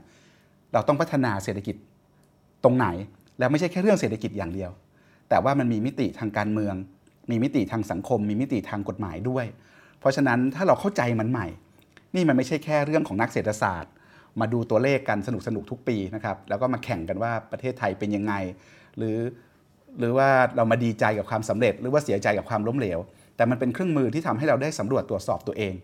[0.73, 1.77] เราต้องพัฒนาเศรษฐกิจ
[2.65, 2.87] ตรงไหน
[3.39, 4.71] แล้วไม่ใช่แค่เรื่องเศรษฐกิจอย่างเดียว
[5.29, 6.75] แต่ว่ามันมีมิติทางการเมือง
[7.31, 9.45] มีมิติทางสังคม มีมิติทางกฎหมายด้วย
[10.01, 11.47] เพราะฉะนั้นถ้าเราเข้าใจมันใหม่
[12.15, 13.93] นี่มันไม่ใช่แค่เรื่องของนักเศรษฐศาสตร์
[14.41, 18.35] มาดูตัวเลขกันสนุกสนุกทุกปีนะครับแล้วก็มาแข่งกันว่าประเทศไทยเป็นยังไง
[18.99, 19.19] หรือ
[19.99, 22.99] หรือว่าเรามาดีใจกับความสำเร็จ หรือว่าเสียใจกับความล้มเหลว
[23.37, 25.75] แต่มันเป็นเครื่องมือที่ทำให้เราได้สำรวจตรวจสอบตัวเอง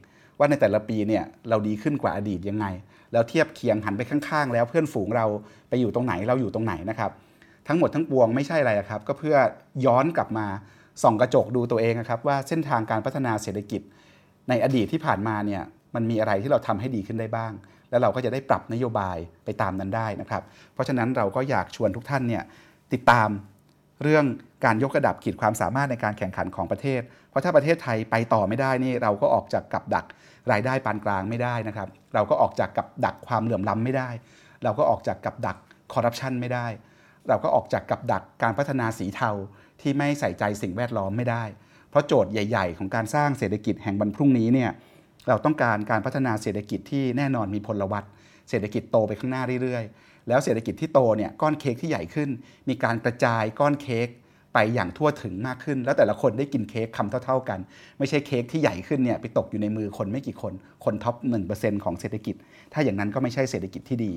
[0.41, 2.67] ว่าในแต่ละปีเนี่ยเราดีขึ้นกว่าอดีตยังไง
[3.13, 5.27] แล้วเทียบเคียงหันไปข้างๆ แล้วเพื่อนฝูงเรา
[5.69, 7.11] ไปอยู่ตรงไหนเราอยู่ตรงไหนนะครับ
[7.69, 9.37] ทั้งหมดทั้งปวงไม่ใช่อะไรครับ ก็เพื่อ
[9.85, 10.47] ย้อนกลับมา
[11.03, 13.81] ส่องกระจกดูตัวเองนะครับว่าเส้นทางการพัฒนาเศรษฐกิจ
[14.49, 15.63] ในอดีตที่ผ่านมาเนี่ย
[15.95, 17.53] มันมีอะไรที่เราทำให้ดีขึ้นได้บ้าง
[17.91, 20.43] แล้วเราก็จะได้ปรับนโยบายไปตามนั้นได้นะครับ
[20.75, 22.43] เพราะฉะนั้นเราก็อยากชวนทุกท่านเนี่ย
[22.93, 23.29] ติดตาม
[24.03, 24.25] เรื่อง
[24.65, 30.07] การยกระดับขีดความสามารถในการแข่งขันของประเทศ เพราะถ้าประเทศไทยไปต่อไม่ได้นี่เราก็ออกจากกับดัก
[30.53, 34.09] รายได้ปานกลางไม่ได้นะครับ เราก็ออกจากกับดักความเหลื่อมล้ำไม่ได้
[34.65, 35.57] เราก็ออกจากกับดัก
[35.93, 36.67] คอร์รัปชันไม่ได้
[37.29, 39.31] เราก็ออกจากกับดักการพัฒนาสีเทา
[39.81, 41.45] ที่ไม่ใส่ใจสิ่งแวดล้อมไม่ได้
[41.91, 44.71] เพราะโจทย์ใหญ่ ๆ ของการสร้างเศรษฐกิจแห่งวันพรุ่งนี้เนี่ย
[45.29, 48.05] เราต้องการการพัฒนาเศรษฐกิจที่แน่นอนมีพลวัต
[48.51, 52.29] เศรษฐกิจโตไปข้างหน้าเรื่อยๆ แล้วเศรษฐกิจที่โตเนี่ยก้อนเค้กที่ใหญ่ขึ้น
[52.69, 54.09] มีการกระจายก้อนเค้ก
[54.55, 57.59] ไปอย่างทั่วถึงมากขึ้น แล้วแต่ละคนได้กินเค้กคำเท่า ๆกัน
[57.99, 60.53] ไม่ใช่เค้กที่ใหญ่ขึ้นเนี่ยไปตกอยู่ในมือคนไม่กี่คน
[60.85, 61.17] คนท็อป
[61.51, 62.35] 1%ของเศรษฐกิจ
[62.73, 64.13] ถ้าอย่างนั้นก็ไม่ใช่เศรษฐกิจที่ดี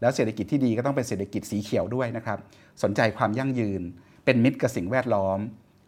[0.00, 2.38] แล้วเศรษฐกิจที่ดีก็ต้องเป็นเศรษฐกิจสีเขียวด้วยนะครับ
[2.82, 3.82] สนใจความยั่งยืน
[4.24, 5.38] เป็นมิตรกับสิ่งแวดล้อม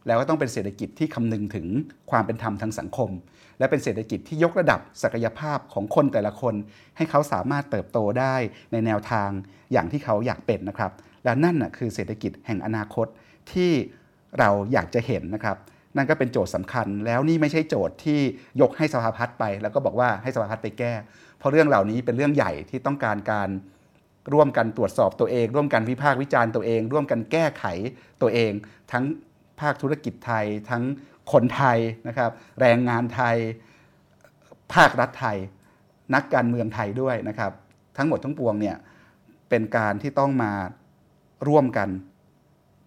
[0.08, 1.66] แล้วก็ต้องเป็นเศรษฐกิจที่คำนึงถึง
[2.10, 3.10] ความเป็นธรรมทางสังคม
[3.58, 6.54] และเป็นเศรษฐกิจที่ยกระดับศักยภาพของคนแต่ละคน
[6.96, 8.34] ให้เขาสามารถเติบโตได้
[8.72, 9.30] ในแนวทาง
[9.72, 10.92] อย่างที่เขาอยากเป็นนะครับ
[11.24, 13.06] และนั่นนะคือเศรษฐกิจแห่งอนาคต
[13.52, 13.70] ที่
[14.38, 15.56] เราอยากจะเห็นนะครับ
[15.96, 18.20] นั่นก็เป็นโจทย์สำคัญ แล้วนี่ไม่ใช่โจทย์ที่
[18.60, 20.92] ยกให้สภาพัฒน์ไป แล้วก็บอกว่าให้สภาพัฒน์ไปแก้
[21.38, 23.48] เพราะเรื่องเหล่านี้เป็นเรื่องใหญ่ที่ต้องการการ
[24.32, 27.64] ร่วมกันตรวจสอบตัวเอง ร่วมกันวิพากษ์วิจารณ์ตัวเอง ร่วมกันแก้ไข
[28.22, 28.52] ตัวเอง
[28.92, 29.04] ทั้ง
[29.60, 30.82] ภาคธุรกิจไทย ทั้ง
[31.32, 31.78] คนไทย
[32.08, 32.30] นะครับ
[32.60, 33.36] แรงงานไทย
[34.74, 35.38] ภาครัฐไทย
[36.14, 37.52] นักการเมืองไทยด้วยนะครับ
[37.96, 38.76] ทั้งหมดทั้งปวงเนี่ย
[39.48, 40.52] เป็นการที่ต้องมา
[41.48, 41.88] ร่วมกัน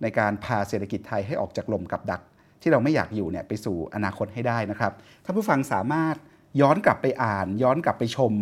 [0.02, 2.22] ในการพาเศรษฐกิจไทยให้ออกจากลมกับดัก
[2.62, 4.94] ที่เราไม่อยากอยู่เนี่ยไปสู่อนาคตให้ได้นะครับ
[5.26, 6.16] ถ้าผู้ฟังสามารถ
[6.62, 8.34] ย้อนกลับไปอ่าน ย้อนกลับไปชม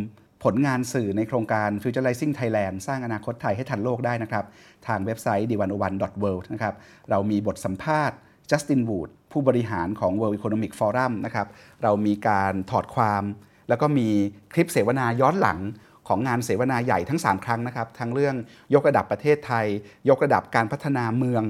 [0.44, 4.46] ผลงานสื่อในโครงการ Futurizing Thailand สร้างอนาคตไทยให้ทันโลกได้นะครับ
[4.88, 5.62] ทางเว็บไซต์ d 1 0
[6.00, 6.76] 1 world นะครับ
[7.10, 8.18] เรามีบทสัมภาษณ์
[8.52, 11.48] จัสตินวูดผู้บริหารของ World Economic Forum นะครับ
[11.84, 13.24] เรามีการถอดความ
[13.70, 14.08] แล้วก็มี
[14.54, 15.60] คลิปเสวนาย้อนหลัง
[16.08, 18.36] ของงานเสวนาใหญ่ทั้ง 3 ครั้งนะครับ ทั้งเรื่อง
[18.74, 19.66] ยกระดับประเทศไทย
[20.10, 21.44] ยกระดับการพัฒนาเมือง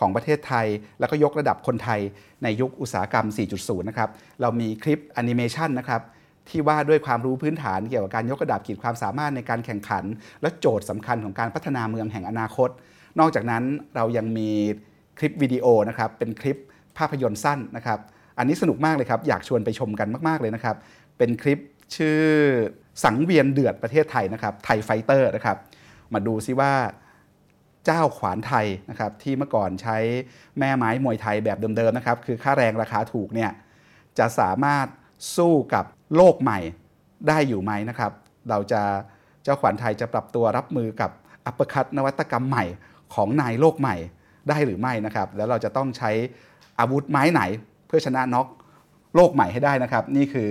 [0.00, 0.66] ของประเทศไทย
[1.00, 2.00] แล้วก็ยกระดับคนไทย
[2.42, 3.26] ในยุคอุตสาหกรรม
[3.56, 6.02] 4.0 นะครับ เรามีคลิปแอนิเมชันนะครับ
[6.48, 10.04] ที่ว่าด้วยความรู้พื้นฐานเกี่ยวกับการยกระดับขีดความสามารถในการแข่งขัน
[10.42, 12.68] และโจทย์สำคัญของการพัฒนาเมืองแห่งอนาคต
[13.20, 13.62] นอกจากนั้น
[13.96, 14.50] เรายังมี
[15.18, 16.56] คลิปวิดีโอนะครับเป็นคลิป
[16.98, 17.98] ภาพยนตร์สั้นนะครับ
[18.38, 20.76] อันนี้สนุกมากเลยครับ อยากชวนไปชมกันมาก ๆ เลยนะครับ
[21.18, 21.58] เป็นคลิป
[21.96, 22.20] ชื่อ
[23.04, 25.56] สังเวียนเดือดประเทศไทยนะครับไทยไฟเตอร์นะครับ
[26.12, 26.72] มาดูซิว่า
[27.84, 29.96] เจ้าขวานไทยนะครับที่เมื่อก่อนใช้
[30.58, 33.50] แม่ไม้มวยไทยแบบเดิมๆนะครับคือค่าแรงราคาถูกเนี่ย
[34.18, 34.86] จะสามารถ
[35.36, 35.84] สู้กับ
[36.16, 36.58] โลกใหม่
[37.28, 38.12] ได้อยู่ไหมนะครับ
[38.50, 38.82] เราจะ
[39.42, 41.10] เจ้าขวัญไทยจะปรับตัวรับมือกับ
[41.46, 42.64] อัปคัตนวัตกรรมใหม่
[43.14, 43.96] ของนายโลกใหม่
[44.48, 46.10] ได้หรือไม่นะครับ แล้วเราจะต้องใช้
[46.80, 47.42] อาวุธไม้ไหน
[47.86, 48.46] เพื่อชนะน็อก
[49.14, 50.50] โลกใหม่ให้ได้นะครับ นี่คือ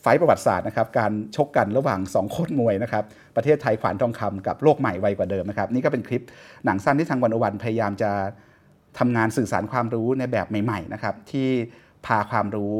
[0.00, 3.04] ไฟประวัติศาสตร์นะครับ การชกกันระหว่าง2โคตรมวยนะครับ
[3.36, 6.22] ประเทศไทยขวานทองคำกับโลกใหม่ไวกว่าเดิมนะครับ นี่ก็เป็นคลิป
[6.64, 8.10] หนังสั้นที่ทางวันอวันพยายามจะ
[8.98, 11.48] ทำงานสื่อสารความรู้ในแบบใหม่ๆนะครับที่
[12.06, 12.76] พาความรู้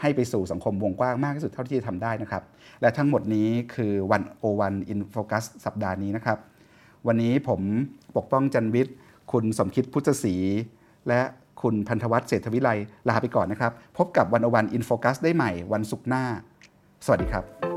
[0.00, 2.42] ให้ไปสู่สังคมวงกว้างมากที่สุดเท่าที่จะทำได้นะครับ
[2.80, 6.38] และทั้งหมดนี้คือ101 in focus สัปดาห์นี้นะครับ
[7.06, 7.60] วันนี้ผม
[8.16, 8.94] ปกป้องจันวิทย์
[9.32, 10.34] คุณสมคิดพุทธศรี
[11.08, 11.20] และ
[11.62, 12.70] คุณพันธวัฒน์เศรษฐวิไล
[13.08, 16.24] ลาไปก่อนนะครับ พบกับ101 in focus ได้ใหม่วันศุกร์หน้า
[17.04, 17.75] สวัสดีครับ